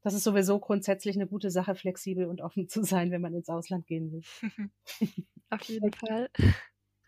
Das 0.04 0.13
ist 0.13 0.24
sowieso 0.24 0.62
grundsätzlich 0.62 1.18
eine 1.18 1.28
gute 1.28 1.52
Sache, 1.52 1.75
flexibel 1.75 2.28
und 2.28 2.40
offen 2.40 2.70
zu 2.70 2.84
sein, 2.84 3.12
wenn 3.12 3.20
man 3.20 3.34
ins 3.34 3.50
Ausland 3.50 3.86
gehen 3.86 4.13
will. 4.13 4.22
Auf 5.50 5.63
jeden 5.63 5.92
Fall. 5.92 6.30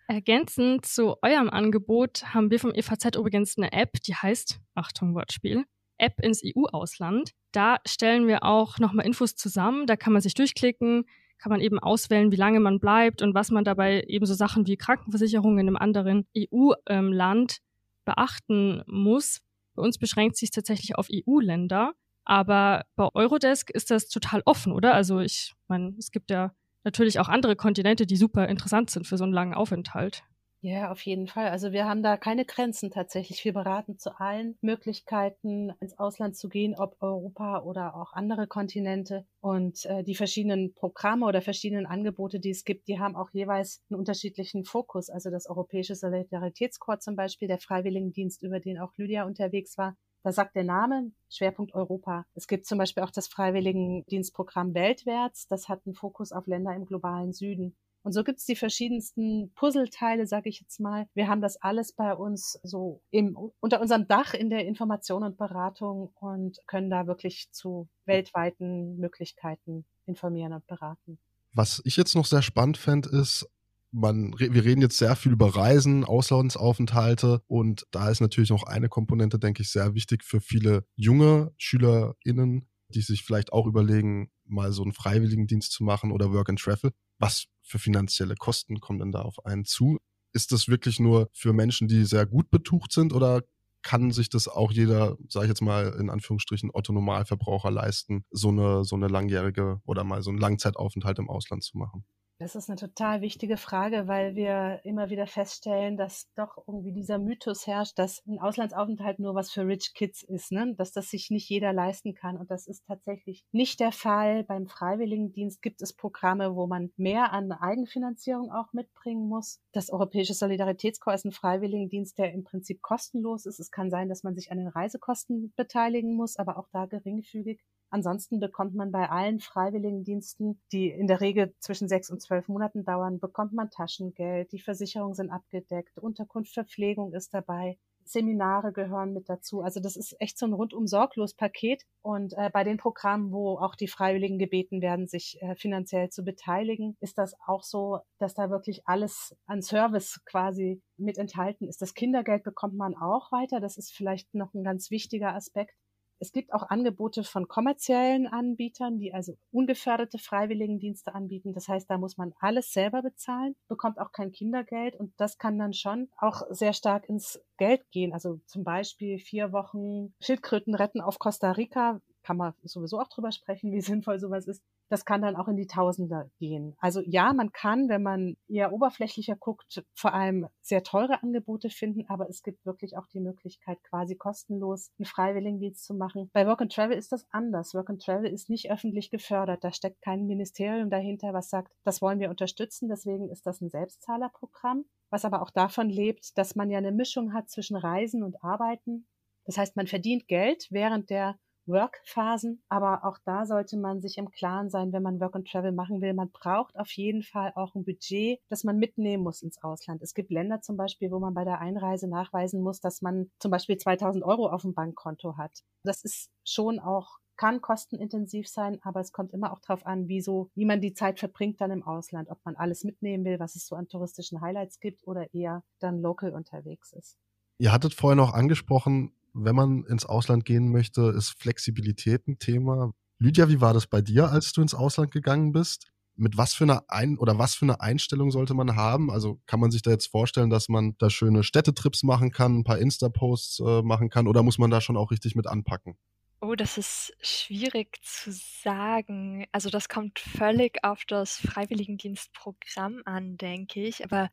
Ergänzend 0.10 0.88
zu 0.88 1.18
eurem 1.22 1.51
Angebot 1.51 2.34
haben 2.34 2.50
wir 2.50 2.60
vom 2.60 2.74
EVZ 2.74 3.16
übrigens 3.16 3.60
eine 3.60 3.72
App, 3.72 4.01
die 4.01 4.16
heißt, 4.16 4.60
Achtung 4.74 5.13
Wortspiel, 5.13 5.66
App 6.00 6.20
ins 6.24 6.42
EU-Ausland. 6.44 7.34
Da 7.51 7.78
stellen 7.86 8.28
wir 8.28 8.42
auch 8.42 8.80
nochmal 8.80 9.06
Infos 9.06 9.36
zusammen, 9.36 9.86
da 9.86 9.96
kann 9.96 10.12
man 10.12 10.24
sich 10.24 10.34
durchklicken, 10.34 11.06
kann 11.38 11.51
man 11.51 11.62
eben 11.62 11.78
auswählen, 11.78 12.32
wie 12.32 12.38
lange 12.38 12.60
man 12.60 12.80
bleibt 12.80 13.22
und 13.22 13.36
was 13.36 13.51
man 13.51 13.63
dabei 13.63 14.01
eben 14.08 14.25
so 14.25 14.34
Sachen 14.34 14.66
wie 14.66 14.78
Krankenversicherung 14.78 15.60
in 15.60 15.68
einem 15.68 15.78
anderen 15.78 16.25
EU-Land 16.36 17.60
beachten 18.04 18.82
muss. 18.88 19.42
Bei 19.75 19.84
uns 19.84 20.00
beschränkt 20.00 20.38
sich 20.38 20.50
tatsächlich 20.50 20.96
auf 20.96 21.10
EU-Länder, 21.13 21.94
aber 22.25 22.88
bei 22.96 23.08
Eurodesk 23.13 23.70
ist 23.70 23.92
das 23.92 24.08
total 24.08 24.42
offen, 24.46 24.72
oder? 24.72 24.96
Also 24.96 25.20
ich 25.20 25.54
meine, 25.68 25.94
es 26.00 26.10
gibt 26.10 26.32
ja 26.32 26.51
natürlich 26.83 27.19
auch 27.19 27.29
andere 27.29 27.55
Kontinente, 27.55 28.05
die 28.05 28.17
super 28.17 28.48
interessant 28.48 28.89
sind 28.89 29.07
für 29.07 29.17
so 29.17 29.24
einen 29.24 29.33
langen 29.33 29.53
Aufenthalt. 29.53 30.24
Ja, 30.62 30.91
auf 30.91 31.00
jeden 31.03 31.27
Fall. 31.27 31.48
Also 31.48 31.71
wir 31.71 31.86
haben 31.86 32.03
da 32.03 32.17
keine 32.17 32.43
Grenzen 32.43 32.91
tatsächlich. 32.91 33.45
Wir 33.45 33.53
beraten 33.53 33.98
zu 33.98 34.19
allen 34.19 34.57
Möglichkeiten, 34.62 35.71
ins 35.79 35.98
Ausland 35.98 36.36
zu 36.36 36.50
gehen, 36.50 36.75
ob 36.75 36.98
Europa 37.00 37.62
oder 37.62 37.95
auch 37.95 38.12
andere 38.12 38.45
Kontinente. 38.45 39.25
Und 39.39 39.86
äh, 39.86 40.03
die 40.03 40.15
verschiedenen 40.15 40.74
Programme 40.74 41.25
oder 41.25 41.41
verschiedenen 41.41 41.86
Angebote, 41.86 42.41
die 42.41 42.50
es 42.50 42.65
gibt, 42.65 42.89
die 42.89 43.00
haben 43.00 43.15
auch 43.15 43.29
jeweils 43.31 43.81
einen 43.89 44.00
unterschiedlichen 44.00 44.65
Fokus. 44.65 45.09
Also 45.09 45.29
das 45.29 45.50
Europäische 45.50 45.95
Solidaritätskorps 45.95 47.05
zum 47.05 47.15
Beispiel, 47.15 47.48
der 47.48 47.59
Freiwilligendienst, 47.59 48.43
über 48.43 48.59
den 48.59 48.79
auch 48.79 48.91
Lydia 48.98 49.24
unterwegs 49.24 49.77
war, 49.77 49.95
da 50.24 50.32
sagt 50.32 50.56
der 50.56 50.64
Name 50.64 51.12
Schwerpunkt 51.30 51.74
Europa. 51.74 52.26
Es 52.34 52.48
gibt 52.48 52.66
zum 52.66 52.78
Beispiel 52.78 53.04
auch 53.04 53.12
das 53.12 53.28
Freiwilligendienstprogramm 53.28 54.74
Weltwärts. 54.74 55.48
Das 55.48 55.70
hat 55.70 55.82
einen 55.86 55.96
Fokus 55.96 56.32
auf 56.32 56.48
Länder 56.48 56.76
im 56.76 56.86
globalen 56.86 57.34
Süden. 57.34 57.76
Und 58.02 58.14
so 58.14 58.24
gibt 58.24 58.40
es 58.40 58.46
die 58.46 58.56
verschiedensten 58.56 59.52
Puzzleteile, 59.56 60.26
sage 60.26 60.50
ich 60.50 60.62
jetzt 60.62 60.80
mal. 60.80 61.08
Wir 61.14 61.28
haben 61.28 61.42
das 61.42 61.58
alles 61.62 61.92
bei 61.94 62.14
uns 62.14 62.60
so 62.64 63.02
im, 63.12 63.38
unter 63.60 63.82
unserem 63.82 64.08
Dach 64.08 64.34
in 64.34 64.50
der 64.50 64.66
Information 64.66 65.24
und 65.24 65.38
Beratung 65.38 66.12
und 66.20 66.60
können 66.66 66.90
da 66.90 67.08
wirklich 67.08 67.52
zu 67.52 67.90
weltweiten 68.06 68.98
Möglichkeiten 68.98 69.86
informieren 70.06 70.54
und 70.54 70.66
beraten. 70.66 71.20
Was 71.54 71.82
ich 71.84 71.98
jetzt 71.98 72.16
noch 72.16 72.26
sehr 72.26 72.42
spannend 72.42 72.78
fände, 72.78 73.10
ist, 73.10 73.50
man, 73.91 74.34
wir 74.38 74.63
reden 74.63 74.81
jetzt 74.81 74.98
sehr 74.98 75.15
viel 75.15 75.31
über 75.31 75.55
Reisen, 75.55 76.05
Auslandsaufenthalte 76.05 77.41
und 77.48 77.86
da 77.91 78.10
ist 78.10 78.22
natürlich 78.22 78.51
noch 78.51 78.63
eine 78.63 78.89
Komponente, 78.89 79.39
denke 79.39 79.63
ich, 79.63 79.72
sehr 79.72 79.96
wichtig 79.96 80.24
für 80.24 80.41
viele 80.41 80.86
junge 80.96 81.51
SchülerInnen, 81.58 82.67
die 82.89 83.01
sich 83.01 83.24
vielleicht 83.24 83.51
auch 83.53 83.65
überlegen, 83.65 84.31
mal 84.46 84.72
so 84.72 84.84
einen 84.84 84.93
Freiwilligendienst 84.93 85.72
zu 85.72 85.84
machen 85.84 86.12
oder 86.12 86.31
Work 86.34 86.50
and 86.50 86.60
Travel. 86.60 86.91
Was 87.19 87.46
für 87.62 87.79
finanzielle 87.79 88.36
Kosten 88.36 88.79
kommen 88.79 89.00
denn 89.00 89.12
da 89.12 89.22
auf 89.22 89.46
einen 89.46 89.65
zu? 89.65 89.98
Ist 90.34 90.51
das 90.51 90.67
wirklich 90.67 91.00
nur 91.00 91.29
für 91.34 91.53
Menschen, 91.53 91.88
die 91.88 92.05
sehr 92.05 92.25
gut 92.25 92.50
betucht 92.50 92.91
sind 92.91 93.13
oder 93.13 93.43
kann 93.81 94.12
sich 94.12 94.29
das 94.29 94.48
auch 94.48 94.72
jeder, 94.72 95.17
sage 95.29 95.46
ich 95.46 95.50
jetzt 95.50 95.62
mal 95.62 95.96
in 96.00 96.10
Anführungsstrichen, 96.10 96.69
Otto-Normalverbraucher 96.74 97.72
leisten, 97.72 98.25
so 98.29 98.50
eine, 98.50 98.84
so 98.84 98.96
eine 98.96 99.08
langjährige 99.08 99.81
oder 99.86 100.03
mal 100.03 100.22
so 100.22 100.29
einen 100.29 100.39
Langzeitaufenthalt 100.39 101.19
im 101.19 101.29
Ausland 101.29 101.63
zu 101.63 101.77
machen? 101.77 102.03
Das 102.41 102.55
ist 102.55 102.69
eine 102.69 102.77
total 102.77 103.19
wichtige 103.19 103.58
Frage, 103.58 104.08
weil 104.08 104.34
wir 104.34 104.79
immer 104.86 105.10
wieder 105.10 105.27
feststellen, 105.27 105.98
dass 105.98 106.31
doch 106.36 106.58
irgendwie 106.67 106.93
dieser 106.93 107.19
Mythos 107.19 107.67
herrscht, 107.67 108.00
dass 108.00 108.25
ein 108.27 108.39
Auslandsaufenthalt 108.39 109.19
nur 109.19 109.36
was 109.36 109.51
für 109.51 109.67
Rich 109.67 109.93
Kids 109.93 110.24
ist, 110.24 110.53
ne? 110.53 110.74
dass 110.77 110.93
das 110.93 111.10
sich 111.10 111.31
nicht 111.31 111.50
jeder 111.50 111.74
leisten 111.74 112.13
kann. 112.13 112.38
Und 112.38 112.50
das 112.50 112.65
ist 112.65 112.86
tatsächlich 112.88 113.43
nicht 113.51 113.81
der 113.81 113.91
Fall. 113.91 114.46
Beim 114.46 114.67
Freiwilligendienst 114.67 115.62
gibt 115.62 115.81
es 115.81 115.91
Programme, 115.91 116.55
wo 116.55 116.65
man 116.65 116.93
mehr 116.96 117.34
an 117.34 117.51
Eigenfinanzierung 117.51 118.53
auch 118.53 118.72
mitbringen 118.72 119.27
muss. 119.27 119.60
Das 119.74 119.89
Europäische 119.89 120.34
Solidaritätskorps 120.34 121.19
ist 121.19 121.25
ein 121.25 121.31
Freiwilligendienst, 121.34 122.17
der 122.17 122.31
im 122.31 122.46
Prinzip 122.46 122.81
kostenlos 122.81 123.48
ist. 123.48 123.60
Es 123.60 123.69
kann 123.69 123.89
sein, 123.89 124.08
dass 124.08 124.24
man 124.24 124.36
sich 124.36 124.50
an 124.50 124.60
den 124.60 124.69
Reisekosten 124.69 125.51
beteiligen 125.58 126.15
muss, 126.15 126.38
aber 126.38 126.58
auch 126.58 126.69
da 126.72 126.86
geringfügig. 126.86 127.60
Ansonsten 127.89 128.39
bekommt 128.39 128.75
man 128.75 128.91
bei 128.91 129.10
allen 129.10 129.39
Freiwilligendiensten, 129.39 130.62
die 130.72 130.89
in 130.89 131.08
der 131.08 131.22
Regel 131.22 131.53
zwischen 131.60 131.88
sechs 131.88 132.10
und 132.10 132.22
zwölf 132.22 132.48
Monaten 132.48 132.86
dauern, 132.86 133.19
bekommt 133.19 133.53
man 133.53 133.72
Taschengeld, 133.72 134.51
die 134.51 134.60
Versicherungen 134.60 135.15
sind 135.15 135.31
abgedeckt, 135.31 135.98
Unterkunft, 135.98 136.53
Verpflegung 136.53 137.13
ist 137.13 137.34
dabei. 137.34 137.77
Seminare 138.10 138.72
gehören 138.74 139.13
mit 139.13 139.29
dazu. 139.29 139.62
Also 139.62 139.79
das 139.79 139.96
ist 139.96 140.15
echt 140.19 140.38
so 140.38 140.46
ein 140.48 140.53
rundum 140.53 140.88
sorglos 140.88 141.34
Paket. 141.36 141.84
Und 142.01 142.34
äh, 142.34 142.50
bei 142.51 142.63
den 142.63 142.77
Programmen, 142.77 143.31
wo 143.31 143.58
auch 143.60 143.75
die 143.75 143.88
Freiwilligen 143.88 144.39
gebeten 144.39 144.81
werden, 144.81 145.08
sich 145.08 145.38
äh, 145.41 145.55
finanziell 145.55 146.10
zu 146.10 146.24
beteiligen, 146.24 146.98
ist 147.01 147.17
das 147.17 147.36
auch 147.46 147.63
so, 147.63 148.00
dass 148.17 148.34
da 148.34 148.50
wirklich 148.50 148.81
alles 148.86 149.36
an 149.46 149.62
Service 149.62 150.22
quasi 150.25 150.81
mit 150.98 151.17
enthalten 151.17 151.67
ist. 151.67 151.81
Das 151.81 151.93
Kindergeld 151.93 152.43
bekommt 152.43 152.75
man 152.75 152.96
auch 152.96 153.31
weiter. 153.31 153.60
Das 153.60 153.77
ist 153.77 153.91
vielleicht 153.91 154.34
noch 154.34 154.53
ein 154.53 154.63
ganz 154.63 154.89
wichtiger 154.89 155.36
Aspekt. 155.36 155.75
Es 156.20 156.32
gibt 156.32 156.54
auch 156.54 156.64
Angebote 156.70 157.24
von 157.24 157.48
kommerziellen 157.48 158.28
Anbietern, 158.28 159.00
die 159.00 159.14
also 159.14 159.38
ungeförderte 159.52 160.18
Freiwilligendienste 160.18 161.16
anbieten. 161.16 161.54
Das 161.54 161.68
heißt, 161.68 161.90
da 161.90 161.98
muss 161.98 162.18
man 162.18 162.34
alles 162.40 162.74
selber 162.74 163.02
bezahlen, 163.02 163.56
bekommt 163.68 164.00
auch 164.00 164.12
kein 164.12 164.32
Kindergeld 164.32 164.96
und 164.96 165.14
das 165.18 165.38
kann 165.38 165.58
dann 165.58 165.74
schon 165.74 166.10
auch 166.18 166.44
sehr 166.50 166.74
stark 166.74 167.08
ins 167.08 167.42
Geld 167.58 167.90
gehen. 167.92 168.14
Also 168.14 168.40
zum 168.46 168.64
Beispiel 168.64 169.20
vier 169.20 169.54
Wochen 169.54 170.14
Schildkröten 170.20 170.76
retten 170.76 171.02
auf 171.02 171.20
Costa 171.20 171.52
Rica 171.52 172.02
kann 172.22 172.38
man 172.38 172.54
sowieso 172.64 173.00
auch 173.00 173.08
drüber 173.08 173.32
sprechen, 173.32 173.72
wie 173.72 173.82
sinnvoll 173.82 174.20
sowas 174.20 174.46
ist. 174.46 174.62
Das 174.89 175.05
kann 175.05 175.22
dann 175.22 175.36
auch 175.36 175.48
in 175.48 175.55
die 175.55 175.67
Tausender 175.67 176.29
gehen. 176.39 176.75
Also 176.79 177.01
ja, 177.05 177.31
man 177.34 177.51
kann, 177.51 177.89
wenn 177.89 178.03
man 178.03 178.38
eher 178.48 178.74
oberflächlicher 178.74 179.36
guckt, 179.36 179.84
vor 179.93 180.13
allem 180.13 180.48
sehr 180.62 180.84
teure 180.84 181.22
Angebote 181.22 181.69
finden, 181.69 182.05
aber 182.08 182.29
es 182.29 182.43
gibt 182.43 182.65
wirklich 182.65 182.98
auch 182.98 183.08
die 183.08 183.19
Möglichkeit, 183.19 183.81
quasi 183.84 184.15
kostenlos 184.15 184.91
einen 184.98 185.05
Freiwilligendienst 185.05 185.86
zu 185.86 185.93
machen. 185.93 186.29
Bei 186.34 186.48
Work 186.48 186.62
and 186.62 186.74
Travel 186.74 186.98
ist 186.98 187.12
das 187.12 187.27
anders. 187.31 187.74
Work 187.74 187.89
and 187.89 188.01
Travel 188.03 188.31
ist 188.31 188.50
nicht 188.50 188.72
öffentlich 188.72 189.12
gefördert. 189.12 189.63
Da 189.63 189.72
steckt 189.72 190.01
kein 190.01 190.25
Ministerium 190.25 190.89
dahinter, 190.89 191.34
was 191.34 191.50
sagt, 191.50 191.72
das 191.84 192.01
wollen 192.01 192.19
wir 192.19 192.29
unterstützen. 192.29 192.89
Deswegen 192.89 193.29
ist 193.29 193.46
das 193.46 193.62
ein 193.62 193.69
Selbstzahlerprogramm, 193.69 194.86
was 195.10 195.25
aber 195.25 195.41
auch 195.41 195.51
davon 195.51 195.89
lebt, 195.89 196.38
dass 196.38 196.55
man 196.55 196.69
ja 196.69 196.79
eine 196.79 196.91
Mischung 196.91 197.34
hat 197.34 197.50
zwischen 197.50 197.75
Reisen 197.75 198.24
und 198.24 198.43
Arbeiten. 198.43 199.05
Das 199.46 199.58
heißt, 199.58 199.75
man 199.75 199.88
verdient 199.88 200.27
Geld 200.27 200.67
während 200.69 201.10
der 201.10 201.38
Work-Phasen. 201.70 202.62
Aber 202.68 203.06
auch 203.06 203.18
da 203.26 203.46
sollte 203.46 203.78
man 203.78 204.02
sich 204.02 204.18
im 204.18 204.32
Klaren 204.32 204.70
sein, 204.70 204.92
wenn 204.92 205.04
man 205.04 205.20
Work 205.20 205.36
and 205.36 205.48
Travel 205.48 205.72
machen 205.72 206.02
will. 206.02 206.14
Man 206.14 206.32
braucht 206.32 206.78
auf 206.78 206.92
jeden 206.92 207.24
Fall 207.24 207.54
auch 207.56 207.76
ein 207.76 207.86
Budget, 207.86 208.40
das 208.50 208.64
man 208.64 208.78
mitnehmen 208.78 209.24
muss 209.24 209.42
ins 209.42 209.62
Ausland. 209.64 210.02
Es 210.02 210.14
gibt 210.14 210.32
Länder 210.32 210.62
zum 210.62 210.78
Beispiel, 210.78 211.12
wo 211.12 211.20
man 211.20 211.34
bei 211.34 211.46
der 211.46 211.60
Einreise 211.60 212.10
nachweisen 212.10 212.62
muss, 212.62 212.82
dass 212.82 213.02
man 213.02 213.32
zum 213.40 213.52
Beispiel 213.52 213.78
2000 213.78 214.24
Euro 214.24 214.48
auf 214.50 214.64
dem 214.64 214.74
Bankkonto 214.74 215.38
hat. 215.38 215.64
Das 215.84 216.04
ist 216.04 216.30
schon 216.44 216.80
auch 216.80 217.20
kann 217.40 217.62
kostenintensiv 217.62 218.50
sein, 218.50 218.80
aber 218.84 219.00
es 219.00 219.14
kommt 219.14 219.32
immer 219.32 219.54
auch 219.54 219.62
darauf 219.62 219.86
an, 219.86 220.10
wie, 220.10 220.20
so, 220.20 220.50
wie 220.56 220.66
man 220.66 220.82
die 220.82 220.94
Zeit 220.94 221.20
verbringt 221.20 221.62
dann 221.62 221.72
im 221.72 221.84
Ausland, 221.84 222.30
ob 222.30 222.38
man 222.44 222.58
alles 222.58 222.84
mitnehmen 222.84 223.24
will, 223.24 223.40
was 223.40 223.56
es 223.56 223.66
so 223.66 223.78
an 223.78 223.88
touristischen 223.88 224.42
Highlights 224.42 224.82
gibt 224.82 225.08
oder 225.08 225.34
eher 225.34 225.64
dann 225.80 226.02
local 226.02 226.34
unterwegs 226.34 226.92
ist. 226.92 227.18
Ihr 227.58 227.72
hattet 227.72 227.94
vorhin 227.94 228.20
auch 228.20 228.34
angesprochen, 228.34 229.14
wenn 229.43 229.55
man 229.55 229.84
ins 229.86 230.05
Ausland 230.05 230.46
gehen 230.46 230.72
möchte, 230.72 231.13
ist 231.15 231.29
Flexibilität 231.39 232.27
ein 232.27 232.39
Thema. 232.39 232.91
Lydia, 233.17 233.50
wie 233.50 233.62
war 233.62 233.74
das 233.74 233.88
bei 233.88 234.01
dir, 234.01 234.29
als 234.29 234.53
du 234.53 234.62
ins 234.62 234.74
Ausland 234.74 235.12
gegangen 235.12 235.51
bist? 235.51 235.91
Mit 236.15 236.38
was 236.38 236.53
für 236.53 236.65
einer 236.65 236.84
Ein 236.88 237.17
oder 237.17 237.38
was 237.38 237.55
für 237.55 237.65
eine 237.65 237.79
Einstellung 237.81 238.31
sollte 238.31 238.53
man 238.53 238.75
haben? 238.75 239.10
Also 239.10 239.39
kann 239.46 239.60
man 239.60 239.72
sich 239.72 239.81
da 239.81 239.91
jetzt 239.91 240.08
vorstellen, 240.08 240.50
dass 240.50 240.69
man 240.69 240.96
da 241.00 241.10
schöne 241.10 241.43
Städtetrips 241.43 242.03
machen 242.03 242.31
kann, 242.31 242.60
ein 242.60 242.63
paar 242.63 242.77
Insta-Posts 242.77 243.60
äh, 243.60 243.81
machen 243.84 244.10
kann 244.10 244.27
oder 244.27 244.43
muss 244.43 244.58
man 244.58 244.69
da 244.69 244.81
schon 244.81 244.98
auch 244.98 245.12
richtig 245.12 245.36
mit 245.36 245.48
anpacken? 245.48 245.98
Oh, 246.41 246.55
das 246.55 246.77
ist 246.77 247.13
schwierig 247.22 248.00
zu 248.01 248.31
sagen. 248.31 249.46
Also 249.51 249.69
das 249.69 249.89
kommt 249.89 250.19
völlig 250.19 250.84
auf 250.84 251.03
das 251.05 251.38
Freiwilligendienstprogramm 251.38 253.01
an, 253.03 253.38
denke 253.38 253.84
ich. 253.84 254.05
Aber 254.05 254.29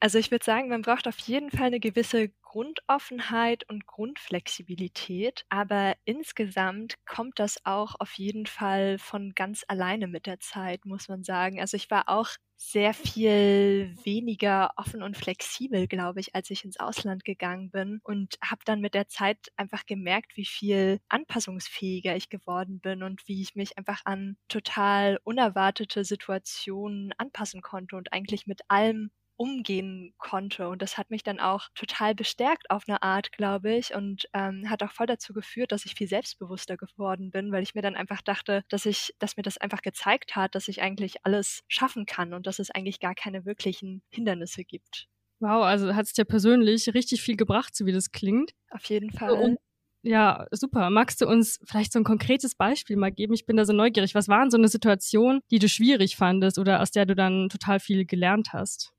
also 0.00 0.18
ich 0.18 0.30
würde 0.30 0.44
sagen, 0.44 0.68
man 0.68 0.82
braucht 0.82 1.06
auf 1.06 1.18
jeden 1.18 1.50
Fall 1.50 1.66
eine 1.66 1.80
gewisse 1.80 2.30
Grundoffenheit 2.42 3.68
und 3.68 3.86
Grundflexibilität, 3.86 5.44
aber 5.50 5.94
insgesamt 6.04 6.94
kommt 7.06 7.38
das 7.38 7.58
auch 7.64 7.94
auf 7.98 8.14
jeden 8.14 8.46
Fall 8.46 8.98
von 8.98 9.34
ganz 9.34 9.62
alleine 9.68 10.08
mit 10.08 10.26
der 10.26 10.40
Zeit, 10.40 10.84
muss 10.86 11.08
man 11.08 11.22
sagen. 11.22 11.60
Also 11.60 11.76
ich 11.76 11.90
war 11.90 12.08
auch 12.08 12.30
sehr 12.56 12.92
viel 12.92 13.94
weniger 14.04 14.70
offen 14.76 15.02
und 15.02 15.16
flexibel, 15.16 15.86
glaube 15.86 16.20
ich, 16.20 16.34
als 16.34 16.50
ich 16.50 16.64
ins 16.64 16.78
Ausland 16.80 17.24
gegangen 17.24 17.70
bin 17.70 18.00
und 18.02 18.36
habe 18.44 18.60
dann 18.64 18.80
mit 18.80 18.94
der 18.94 19.08
Zeit 19.08 19.38
einfach 19.56 19.86
gemerkt, 19.86 20.36
wie 20.36 20.44
viel 20.44 21.00
anpassungsfähiger 21.08 22.16
ich 22.16 22.28
geworden 22.28 22.80
bin 22.80 23.02
und 23.02 23.26
wie 23.28 23.40
ich 23.42 23.54
mich 23.54 23.78
einfach 23.78 24.00
an 24.04 24.36
total 24.48 25.18
unerwartete 25.24 26.04
Situationen 26.04 27.12
anpassen 27.16 27.62
konnte 27.62 27.96
und 27.96 28.12
eigentlich 28.12 28.46
mit 28.46 28.60
allem 28.68 29.10
umgehen 29.40 30.12
konnte. 30.18 30.68
Und 30.68 30.82
das 30.82 30.98
hat 30.98 31.10
mich 31.10 31.22
dann 31.22 31.40
auch 31.40 31.68
total 31.74 32.14
bestärkt 32.14 32.70
auf 32.70 32.82
eine 32.86 33.02
Art, 33.02 33.32
glaube 33.32 33.74
ich, 33.74 33.94
und 33.94 34.28
ähm, 34.34 34.68
hat 34.68 34.82
auch 34.82 34.92
voll 34.92 35.06
dazu 35.06 35.32
geführt, 35.32 35.72
dass 35.72 35.86
ich 35.86 35.94
viel 35.94 36.08
selbstbewusster 36.08 36.76
geworden 36.76 37.30
bin, 37.30 37.50
weil 37.50 37.62
ich 37.62 37.74
mir 37.74 37.80
dann 37.80 37.96
einfach 37.96 38.20
dachte, 38.20 38.64
dass 38.68 38.84
ich, 38.84 39.14
dass 39.18 39.38
mir 39.38 39.42
das 39.42 39.56
einfach 39.56 39.80
gezeigt 39.80 40.36
hat, 40.36 40.54
dass 40.54 40.68
ich 40.68 40.82
eigentlich 40.82 41.24
alles 41.24 41.62
schaffen 41.68 42.04
kann 42.04 42.34
und 42.34 42.46
dass 42.46 42.58
es 42.58 42.70
eigentlich 42.70 43.00
gar 43.00 43.14
keine 43.14 43.46
wirklichen 43.46 44.02
Hindernisse 44.10 44.62
gibt. 44.62 45.06
Wow, 45.38 45.64
also 45.64 45.94
hat 45.94 46.04
es 46.04 46.12
dir 46.12 46.26
persönlich 46.26 46.92
richtig 46.92 47.22
viel 47.22 47.36
gebracht, 47.36 47.74
so 47.74 47.86
wie 47.86 47.92
das 47.92 48.12
klingt. 48.12 48.50
Auf 48.68 48.84
jeden 48.84 49.10
Fall. 49.10 49.56
Ja, 50.02 50.46
super. 50.50 50.90
Magst 50.90 51.22
du 51.22 51.26
uns 51.26 51.60
vielleicht 51.64 51.94
so 51.94 51.98
ein 51.98 52.04
konkretes 52.04 52.54
Beispiel 52.54 52.96
mal 52.96 53.10
geben? 53.10 53.32
Ich 53.32 53.46
bin 53.46 53.56
da 53.56 53.64
so 53.64 53.72
neugierig. 53.72 54.14
Was 54.14 54.28
waren 54.28 54.50
so 54.50 54.58
eine 54.58 54.68
Situation, 54.68 55.40
die 55.50 55.58
du 55.58 55.68
schwierig 55.68 56.16
fandest 56.16 56.58
oder 56.58 56.82
aus 56.82 56.90
der 56.90 57.06
du 57.06 57.14
dann 57.14 57.48
total 57.48 57.80
viel 57.80 58.04
gelernt 58.04 58.52
hast? 58.52 58.92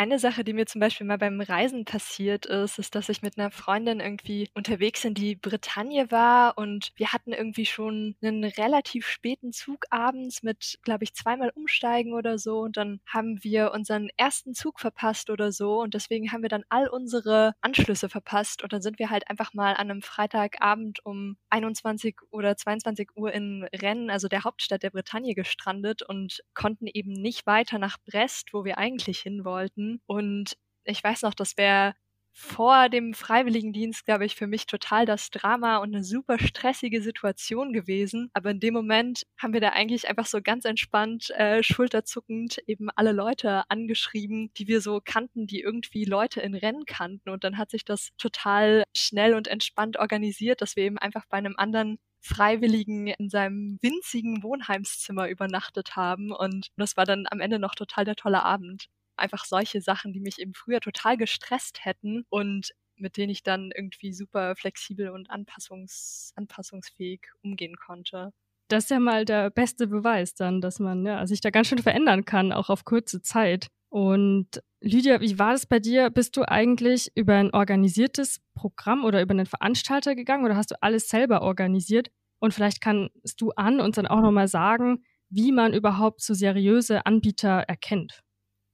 Eine 0.00 0.20
Sache, 0.20 0.44
die 0.44 0.52
mir 0.52 0.66
zum 0.66 0.80
Beispiel 0.80 1.08
mal 1.08 1.18
beim 1.18 1.40
Reisen 1.40 1.84
passiert 1.84 2.46
ist, 2.46 2.78
ist, 2.78 2.94
dass 2.94 3.08
ich 3.08 3.20
mit 3.20 3.36
einer 3.36 3.50
Freundin 3.50 3.98
irgendwie 3.98 4.48
unterwegs 4.54 5.04
in 5.04 5.12
die 5.12 5.34
Bretagne 5.34 6.08
war 6.12 6.56
und 6.56 6.92
wir 6.94 7.12
hatten 7.12 7.32
irgendwie 7.32 7.66
schon 7.66 8.14
einen 8.22 8.44
relativ 8.44 9.08
späten 9.08 9.52
Zug 9.52 9.86
abends 9.90 10.44
mit, 10.44 10.78
glaube 10.84 11.02
ich, 11.02 11.14
zweimal 11.14 11.50
umsteigen 11.52 12.14
oder 12.14 12.38
so 12.38 12.60
und 12.60 12.76
dann 12.76 13.00
haben 13.08 13.42
wir 13.42 13.72
unseren 13.72 14.08
ersten 14.16 14.54
Zug 14.54 14.78
verpasst 14.78 15.30
oder 15.30 15.50
so 15.50 15.82
und 15.82 15.94
deswegen 15.94 16.30
haben 16.30 16.42
wir 16.42 16.48
dann 16.48 16.62
all 16.68 16.86
unsere 16.86 17.54
Anschlüsse 17.60 18.08
verpasst 18.08 18.62
und 18.62 18.72
dann 18.72 18.82
sind 18.82 19.00
wir 19.00 19.10
halt 19.10 19.28
einfach 19.28 19.52
mal 19.52 19.72
an 19.72 19.90
einem 19.90 20.02
Freitagabend 20.02 21.04
um 21.04 21.38
21 21.50 22.14
oder 22.30 22.56
22 22.56 23.16
Uhr 23.16 23.32
in 23.32 23.66
Rennes, 23.74 24.12
also 24.12 24.28
der 24.28 24.44
Hauptstadt 24.44 24.84
der 24.84 24.90
Bretagne, 24.90 25.34
gestrandet 25.34 26.02
und 26.02 26.44
konnten 26.54 26.86
eben 26.86 27.10
nicht 27.10 27.48
weiter 27.48 27.80
nach 27.80 27.96
Brest, 28.06 28.50
wo 28.52 28.64
wir 28.64 28.78
eigentlich 28.78 29.18
hin 29.18 29.44
wollten 29.44 29.87
und 30.06 30.56
ich 30.84 31.02
weiß 31.02 31.22
noch, 31.22 31.34
das 31.34 31.56
wäre 31.56 31.94
vor 32.40 32.88
dem 32.88 33.14
Freiwilligendienst, 33.14 34.04
glaube 34.04 34.24
ich, 34.24 34.36
für 34.36 34.46
mich 34.46 34.66
total 34.66 35.06
das 35.06 35.30
Drama 35.30 35.78
und 35.78 35.92
eine 35.92 36.04
super 36.04 36.38
stressige 36.38 37.02
Situation 37.02 37.72
gewesen. 37.72 38.30
Aber 38.32 38.52
in 38.52 38.60
dem 38.60 38.74
Moment 38.74 39.24
haben 39.38 39.52
wir 39.52 39.60
da 39.60 39.70
eigentlich 39.70 40.08
einfach 40.08 40.26
so 40.26 40.40
ganz 40.40 40.64
entspannt, 40.64 41.30
äh, 41.30 41.64
schulterzuckend 41.64 42.58
eben 42.68 42.90
alle 42.94 43.10
Leute 43.10 43.64
angeschrieben, 43.68 44.52
die 44.56 44.68
wir 44.68 44.80
so 44.80 45.00
kannten, 45.04 45.48
die 45.48 45.60
irgendwie 45.60 46.04
Leute 46.04 46.40
in 46.40 46.54
Rennen 46.54 46.84
kannten. 46.86 47.28
Und 47.30 47.42
dann 47.42 47.58
hat 47.58 47.72
sich 47.72 47.84
das 47.84 48.10
total 48.18 48.84
schnell 48.96 49.34
und 49.34 49.48
entspannt 49.48 49.98
organisiert, 49.98 50.62
dass 50.62 50.76
wir 50.76 50.84
eben 50.84 50.98
einfach 50.98 51.26
bei 51.28 51.38
einem 51.38 51.54
anderen 51.56 51.98
Freiwilligen 52.20 53.08
in 53.08 53.30
seinem 53.30 53.78
winzigen 53.82 54.44
Wohnheimszimmer 54.44 55.28
übernachtet 55.28 55.96
haben. 55.96 56.30
Und 56.30 56.68
das 56.76 56.96
war 56.96 57.04
dann 57.04 57.26
am 57.30 57.40
Ende 57.40 57.58
noch 57.58 57.74
total 57.74 58.04
der 58.04 58.16
tolle 58.16 58.44
Abend. 58.44 58.86
Einfach 59.18 59.44
solche 59.44 59.80
Sachen, 59.80 60.12
die 60.12 60.20
mich 60.20 60.38
eben 60.38 60.54
früher 60.54 60.80
total 60.80 61.16
gestresst 61.16 61.84
hätten 61.84 62.24
und 62.28 62.70
mit 62.96 63.16
denen 63.16 63.30
ich 63.30 63.42
dann 63.42 63.70
irgendwie 63.74 64.12
super 64.12 64.56
flexibel 64.56 65.10
und 65.10 65.30
anpassungs 65.30 66.32
anpassungsfähig 66.36 67.20
umgehen 67.42 67.76
konnte. 67.76 68.32
Das 68.68 68.84
ist 68.84 68.90
ja 68.90 68.98
mal 68.98 69.24
der 69.24 69.50
beste 69.50 69.86
Beweis 69.86 70.34
dann, 70.34 70.60
dass 70.60 70.78
man 70.78 71.06
ja, 71.06 71.26
sich 71.26 71.40
da 71.40 71.50
ganz 71.50 71.68
schön 71.68 71.78
verändern 71.78 72.24
kann, 72.24 72.52
auch 72.52 72.68
auf 72.68 72.84
kurze 72.84 73.22
Zeit. 73.22 73.68
Und 73.88 74.62
Lydia, 74.80 75.20
wie 75.22 75.38
war 75.38 75.52
das 75.52 75.66
bei 75.66 75.78
dir? 75.80 76.10
Bist 76.10 76.36
du 76.36 76.46
eigentlich 76.46 77.10
über 77.14 77.34
ein 77.36 77.54
organisiertes 77.54 78.40
Programm 78.54 79.04
oder 79.04 79.22
über 79.22 79.32
einen 79.32 79.46
Veranstalter 79.46 80.14
gegangen 80.14 80.44
oder 80.44 80.56
hast 80.56 80.70
du 80.70 80.82
alles 80.82 81.08
selber 81.08 81.42
organisiert? 81.42 82.10
Und 82.40 82.52
vielleicht 82.52 82.80
kannst 82.80 83.40
du 83.40 83.50
an 83.52 83.80
uns 83.80 83.96
dann 83.96 84.06
auch 84.06 84.20
nochmal 84.20 84.48
sagen, 84.48 85.02
wie 85.30 85.52
man 85.52 85.72
überhaupt 85.72 86.20
so 86.20 86.34
seriöse 86.34 87.06
Anbieter 87.06 87.60
erkennt. 87.66 88.22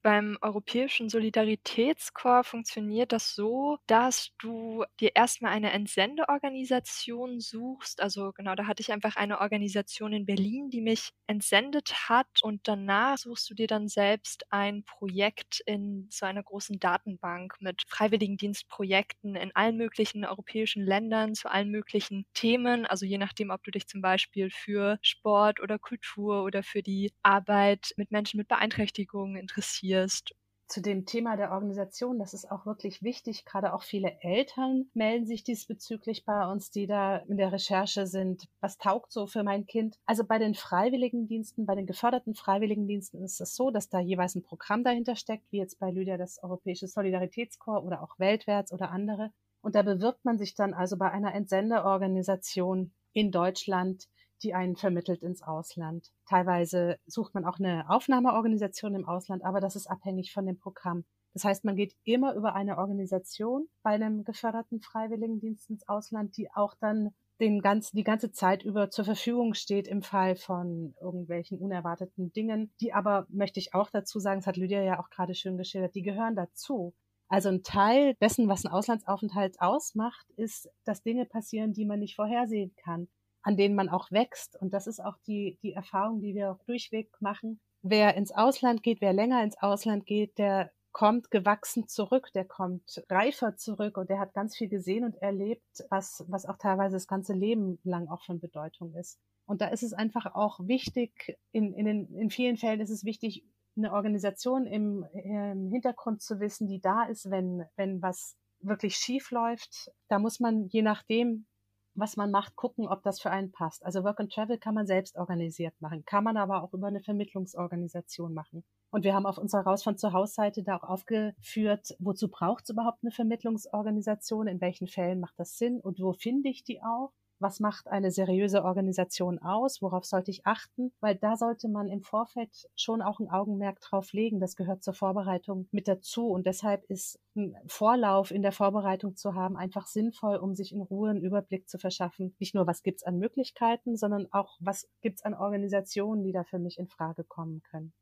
Beim 0.04 0.36
Europäischen 0.42 1.08
Solidaritätskorps 1.08 2.50
funktioniert 2.50 3.10
das 3.10 3.34
so, 3.34 3.78
dass 3.86 4.32
du 4.38 4.84
dir 5.00 5.12
erstmal 5.16 5.52
eine 5.52 5.72
Entsendeorganisation 5.72 7.40
suchst. 7.40 8.02
Also 8.02 8.32
genau, 8.32 8.54
da 8.54 8.66
hatte 8.66 8.82
ich 8.82 8.92
einfach 8.92 9.16
eine 9.16 9.40
Organisation 9.40 10.12
in 10.12 10.26
Berlin, 10.26 10.68
die 10.68 10.82
mich 10.82 11.12
entsendet 11.26 12.10
hat 12.10 12.26
und 12.42 12.68
danach 12.68 13.16
suchst 13.16 13.48
du 13.48 13.54
dir 13.54 13.66
dann 13.66 13.88
selbst 13.88 14.44
ein 14.50 14.84
Projekt 14.84 15.60
in 15.64 16.06
so 16.10 16.26
einer 16.26 16.42
großen 16.42 16.78
Datenbank 16.78 17.54
mit 17.60 17.82
Freiwilligendienstprojekten 17.88 19.36
in 19.36 19.56
allen 19.56 19.78
möglichen 19.78 20.26
europäischen 20.26 20.84
Ländern 20.84 21.32
zu 21.34 21.50
allen 21.50 21.70
möglichen 21.70 22.26
Themen. 22.34 22.84
Also 22.84 23.06
je 23.06 23.16
nachdem, 23.16 23.48
ob 23.48 23.64
du 23.64 23.70
dich 23.70 23.86
zum 23.86 24.02
Beispiel 24.02 24.50
für 24.50 24.98
Sport 25.00 25.60
oder 25.60 25.78
Kultur 25.78 26.42
oder 26.44 26.62
für 26.62 26.82
die 26.82 27.10
Arbeit 27.22 27.94
mit 27.96 28.10
Menschen 28.10 28.36
mit 28.36 28.48
Beeinträchtigungen 28.48 29.36
interessierst 29.36 29.93
organisierst. 29.94 30.34
Zu 30.66 30.80
dem 30.80 31.04
Thema 31.04 31.36
der 31.36 31.52
Organisation, 31.52 32.18
das 32.18 32.32
ist 32.32 32.50
auch 32.50 32.64
wirklich 32.64 33.02
wichtig. 33.02 33.44
Gerade 33.44 33.74
auch 33.74 33.82
viele 33.82 34.18
Eltern 34.22 34.86
melden 34.94 35.26
sich 35.26 35.44
diesbezüglich 35.44 36.24
bei 36.24 36.50
uns, 36.50 36.70
die 36.70 36.86
da 36.86 37.18
in 37.18 37.36
der 37.36 37.52
Recherche 37.52 38.06
sind. 38.06 38.48
Was 38.60 38.78
taugt 38.78 39.12
so 39.12 39.26
für 39.26 39.42
mein 39.42 39.66
Kind? 39.66 39.98
Also 40.06 40.24
bei 40.24 40.38
den 40.38 40.54
Freiwilligendiensten, 40.54 41.66
bei 41.66 41.74
den 41.74 41.86
geförderten 41.86 42.34
Freiwilligendiensten 42.34 43.22
ist 43.22 43.42
es 43.42 43.54
so, 43.54 43.70
dass 43.70 43.90
da 43.90 44.00
jeweils 44.00 44.36
ein 44.36 44.42
Programm 44.42 44.84
dahinter 44.84 45.16
steckt, 45.16 45.44
wie 45.52 45.58
jetzt 45.58 45.78
bei 45.78 45.90
Lydia 45.90 46.16
das 46.16 46.42
Europäische 46.42 46.88
Solidaritätskorps 46.88 47.86
oder 47.86 48.02
auch 48.02 48.18
Weltwärts 48.18 48.72
oder 48.72 48.90
andere. 48.90 49.32
Und 49.60 49.74
da 49.74 49.82
bewirbt 49.82 50.24
man 50.24 50.38
sich 50.38 50.54
dann 50.54 50.72
also 50.72 50.96
bei 50.96 51.10
einer 51.10 51.34
Entsendeorganisation 51.34 52.90
in 53.12 53.30
Deutschland 53.30 54.08
die 54.42 54.54
einen 54.54 54.76
vermittelt 54.76 55.22
ins 55.22 55.42
Ausland. 55.42 56.10
Teilweise 56.28 56.98
sucht 57.06 57.34
man 57.34 57.44
auch 57.44 57.58
eine 57.58 57.88
Aufnahmeorganisation 57.88 58.94
im 58.94 59.06
Ausland, 59.06 59.44
aber 59.44 59.60
das 59.60 59.76
ist 59.76 59.86
abhängig 59.86 60.32
von 60.32 60.46
dem 60.46 60.58
Programm. 60.58 61.04
Das 61.32 61.44
heißt, 61.44 61.64
man 61.64 61.76
geht 61.76 61.96
immer 62.04 62.34
über 62.34 62.54
eine 62.54 62.78
Organisation 62.78 63.66
bei 63.82 63.90
einem 63.90 64.24
geförderten 64.24 64.80
Freiwilligendienst 64.80 65.68
ins 65.68 65.88
Ausland, 65.88 66.36
die 66.36 66.48
auch 66.52 66.74
dann 66.80 67.10
den 67.40 67.60
ganzen, 67.60 67.96
die 67.96 68.04
ganze 68.04 68.30
Zeit 68.30 68.62
über 68.62 68.90
zur 68.90 69.04
Verfügung 69.04 69.54
steht 69.54 69.88
im 69.88 70.02
Fall 70.02 70.36
von 70.36 70.94
irgendwelchen 71.00 71.58
unerwarteten 71.58 72.32
Dingen. 72.32 72.72
Die 72.80 72.92
aber, 72.92 73.26
möchte 73.28 73.58
ich 73.58 73.74
auch 73.74 73.90
dazu 73.90 74.20
sagen, 74.20 74.40
das 74.40 74.46
hat 74.46 74.56
Lydia 74.56 74.82
ja 74.82 75.00
auch 75.00 75.10
gerade 75.10 75.34
schön 75.34 75.56
geschildert, 75.56 75.96
die 75.96 76.02
gehören 76.02 76.36
dazu. 76.36 76.94
Also 77.28 77.48
ein 77.48 77.64
Teil 77.64 78.14
dessen, 78.20 78.48
was 78.48 78.64
ein 78.64 78.70
Auslandsaufenthalt 78.70 79.60
ausmacht, 79.60 80.30
ist, 80.36 80.68
dass 80.84 81.02
Dinge 81.02 81.24
passieren, 81.26 81.72
die 81.72 81.86
man 81.86 81.98
nicht 81.98 82.14
vorhersehen 82.14 82.72
kann 82.76 83.08
an 83.44 83.56
denen 83.56 83.76
man 83.76 83.88
auch 83.88 84.10
wächst. 84.10 84.60
Und 84.60 84.74
das 84.74 84.86
ist 84.86 85.04
auch 85.04 85.16
die, 85.26 85.58
die 85.62 85.74
Erfahrung, 85.74 86.20
die 86.20 86.34
wir 86.34 86.50
auch 86.50 86.62
durchweg 86.64 87.10
machen. 87.20 87.60
Wer 87.82 88.16
ins 88.16 88.32
Ausland 88.32 88.82
geht, 88.82 89.00
wer 89.00 89.12
länger 89.12 89.44
ins 89.44 89.58
Ausland 89.58 90.06
geht, 90.06 90.38
der 90.38 90.72
kommt 90.92 91.30
gewachsen 91.30 91.86
zurück, 91.88 92.30
der 92.34 92.44
kommt 92.44 93.04
reifer 93.10 93.56
zurück 93.56 93.98
und 93.98 94.08
der 94.08 94.20
hat 94.20 94.32
ganz 94.32 94.56
viel 94.56 94.68
gesehen 94.68 95.04
und 95.04 95.16
erlebt, 95.16 95.84
was, 95.90 96.24
was 96.28 96.46
auch 96.46 96.56
teilweise 96.56 96.96
das 96.96 97.08
ganze 97.08 97.34
Leben 97.34 97.78
lang 97.82 98.08
auch 98.08 98.22
von 98.22 98.40
Bedeutung 98.40 98.94
ist. 98.94 99.18
Und 99.44 99.60
da 99.60 99.68
ist 99.68 99.82
es 99.82 99.92
einfach 99.92 100.34
auch 100.34 100.60
wichtig, 100.60 101.36
in, 101.52 101.74
in, 101.74 101.84
den, 101.84 102.14
in 102.14 102.30
vielen 102.30 102.56
Fällen 102.56 102.80
ist 102.80 102.90
es 102.90 103.04
wichtig, 103.04 103.44
eine 103.76 103.92
Organisation 103.92 104.66
im, 104.66 105.04
im 105.12 105.70
Hintergrund 105.70 106.22
zu 106.22 106.38
wissen, 106.40 106.68
die 106.68 106.80
da 106.80 107.04
ist, 107.04 107.28
wenn, 107.28 107.64
wenn 107.76 108.00
was 108.00 108.36
wirklich 108.60 108.96
schief 108.96 109.30
läuft. 109.32 109.90
Da 110.08 110.18
muss 110.18 110.40
man 110.40 110.68
je 110.68 110.82
nachdem, 110.82 111.46
was 111.94 112.16
man 112.16 112.30
macht, 112.30 112.56
gucken, 112.56 112.88
ob 112.88 113.02
das 113.02 113.20
für 113.20 113.30
einen 113.30 113.52
passt. 113.52 113.84
Also 113.84 114.04
Work 114.04 114.20
and 114.20 114.32
Travel 114.32 114.58
kann 114.58 114.74
man 114.74 114.86
selbst 114.86 115.16
organisiert 115.16 115.74
machen, 115.80 116.04
kann 116.04 116.24
man 116.24 116.36
aber 116.36 116.62
auch 116.62 116.72
über 116.72 116.88
eine 116.88 117.00
Vermittlungsorganisation 117.00 118.34
machen. 118.34 118.64
Und 118.90 119.04
wir 119.04 119.14
haben 119.14 119.26
auf 119.26 119.38
unserer 119.38 119.62
Raus 119.62 119.82
von 119.82 119.96
zu 119.96 120.12
Hause 120.12 120.34
Seite 120.34 120.62
da 120.62 120.76
auch 120.76 120.84
aufgeführt, 120.84 121.96
wozu 121.98 122.28
braucht 122.28 122.64
es 122.64 122.70
überhaupt 122.70 123.00
eine 123.02 123.10
Vermittlungsorganisation, 123.10 124.46
in 124.46 124.60
welchen 124.60 124.86
Fällen 124.86 125.20
macht 125.20 125.34
das 125.36 125.58
Sinn 125.58 125.80
und 125.80 126.00
wo 126.00 126.12
finde 126.12 126.48
ich 126.48 126.64
die 126.64 126.80
auch 126.80 127.12
was 127.44 127.60
macht 127.60 127.88
eine 127.88 128.10
seriöse 128.10 128.64
Organisation 128.64 129.38
aus, 129.38 129.82
worauf 129.82 130.06
sollte 130.06 130.30
ich 130.30 130.46
achten, 130.46 130.94
weil 131.00 131.14
da 131.14 131.36
sollte 131.36 131.68
man 131.68 131.90
im 131.90 132.00
Vorfeld 132.00 132.70
schon 132.74 133.02
auch 133.02 133.20
ein 133.20 133.28
Augenmerk 133.28 133.80
drauf 133.80 134.14
legen. 134.14 134.40
Das 134.40 134.56
gehört 134.56 134.82
zur 134.82 134.94
Vorbereitung 134.94 135.68
mit 135.70 135.86
dazu 135.86 136.28
und 136.28 136.46
deshalb 136.46 136.84
ist 136.88 137.20
ein 137.36 137.54
Vorlauf 137.66 138.30
in 138.30 138.40
der 138.40 138.52
Vorbereitung 138.52 139.14
zu 139.14 139.34
haben 139.34 139.58
einfach 139.58 139.86
sinnvoll, 139.86 140.36
um 140.36 140.54
sich 140.54 140.72
in 140.72 140.80
Ruhe 140.80 141.10
einen 141.10 141.20
Überblick 141.20 141.68
zu 141.68 141.78
verschaffen. 141.78 142.34
Nicht 142.38 142.54
nur, 142.54 142.66
was 142.66 142.82
gibt's 142.82 143.02
an 143.02 143.18
Möglichkeiten, 143.18 143.98
sondern 143.98 144.26
auch, 144.32 144.56
was 144.60 144.88
gibt's 145.02 145.22
an 145.22 145.34
Organisationen, 145.34 146.22
die 146.22 146.32
da 146.32 146.44
für 146.44 146.58
mich 146.58 146.78
in 146.78 146.88
Frage 146.88 147.24
kommen 147.24 147.62
können 147.62 147.92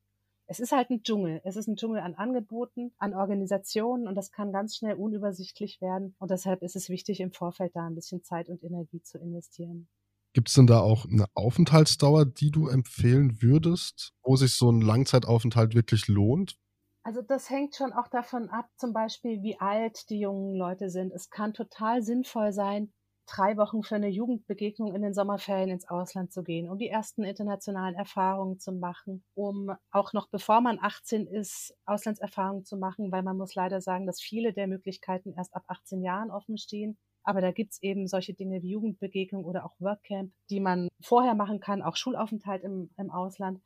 es 0.53 0.61
ist 0.61 0.73
halt 0.73 0.91
ein 0.91 1.03
Dschungel. 1.03 1.41
Es 1.45 1.57
ist 1.57 1.67
ein 1.67 1.77
Dschungel 1.77 2.01
an 2.01 2.15
Angeboten, 2.15 2.93
an 2.99 3.15
Organisationen 3.15 4.07
und 4.07 4.15
das 4.15 4.31
kann 4.31 4.53
ganz 4.53 4.77
schnell 4.77 4.97
unübersichtlich 4.97 5.81
werden. 5.81 6.15
Und 6.19 6.31
deshalb 6.31 6.63
ist 6.63 6.77
es 6.77 6.91
wichtig, 6.91 7.21
im 7.21 7.33
Vorfeld 7.33 7.75
da 7.75 7.87
ein 7.87 7.95
bisschen 7.95 8.23
Zeit 8.23 8.51
und 8.51 8.63
Energie 8.63 9.01
zu 9.01 9.17
investieren. 9.17 9.89
Gibt 10.35 10.51
es 10.51 10.55
denn 10.55 10.67
da 10.67 10.81
auch 10.81 11.07
eine 11.07 11.25
Aufenthaltsdauer, 11.35 12.27
die 12.27 12.51
du 12.51 12.69
empfehlen 12.69 13.41
würdest, 13.41 14.13
wo 14.23 14.37
sich 14.37 14.53
so 14.53 14.71
ein 14.71 14.83
Langzeitaufenthalt 14.83 15.75
wirklich 15.75 16.07
lohnt? 16.09 16.59
Also 17.03 17.23
das 17.23 17.49
hängt 17.49 17.75
schon 17.75 17.95
auch 17.95 18.09
davon 18.09 18.51
ab, 18.51 18.69
zum 18.77 18.93
Beispiel, 18.93 19.43
wie 19.43 19.59
alt 19.59 20.11
die 20.11 20.21
jungen 20.21 20.55
Leute 20.55 20.91
sind. 20.91 21.13
Es 21.13 21.31
kann 21.31 21.55
total 21.55 22.03
sinnvoll 22.03 22.53
sein, 22.53 22.93
drei 23.27 23.57
Wochen 23.57 23.83
für 23.83 23.97
eine 23.97 24.09
Jugendbegegnung 24.09 24.95
in 24.95 25.03
den 25.03 25.15
Sommerferien 25.15 25.71
ins 25.71 25.89
Ausland 25.89 26.33
zu 26.33 26.43
gehen, 26.43 26.69
um 26.69 26.79
die 26.79 26.89
ersten 26.89 27.25
internationalen 27.25 27.95
Erfahrungen 27.95 28.59
zu 28.59 28.73
machen, 28.73 29.25
um 29.35 29.71
auch 29.91 30.13
noch 30.13 30.29
bevor 30.29 30.61
man 30.61 30.79
18 30.81 31.27
ist, 31.27 31.75
Auslandserfahrungen 31.87 32.65
zu 32.65 32.77
machen, 32.77 33.13
weil 33.13 33.23
man 33.23 33.37
muss 33.37 33.55
leider 33.55 33.81
sagen, 33.81 34.07
dass 34.07 34.21
viele 34.21 34.53
der 34.53 34.67
Möglichkeiten 34.67 35.33
erst 35.33 35.55
ab 35.55 35.65
18 35.69 36.03
Jahren 36.03 36.31
offen 36.31 36.59
stehen. 36.59 36.99
Aber 37.25 37.41
da 37.41 37.53
gibt's 37.53 37.81
eben 37.83 38.09
solche 38.09 38.35
Dinge 38.35 38.63
wie 38.63 38.71
Jugendbegegnung 38.71 39.45
oder 39.45 39.65
auch 39.65 39.75
Workcamp, 39.79 40.33
die 40.51 40.61
man 40.61 40.89
vorher 41.01 41.35
machen 41.35 41.61
kann, 41.61 41.83
auch 41.83 41.97
Schulaufenthalt 41.97 42.65
im, 42.65 42.91
im 42.97 43.11
Ausland. 43.11 43.61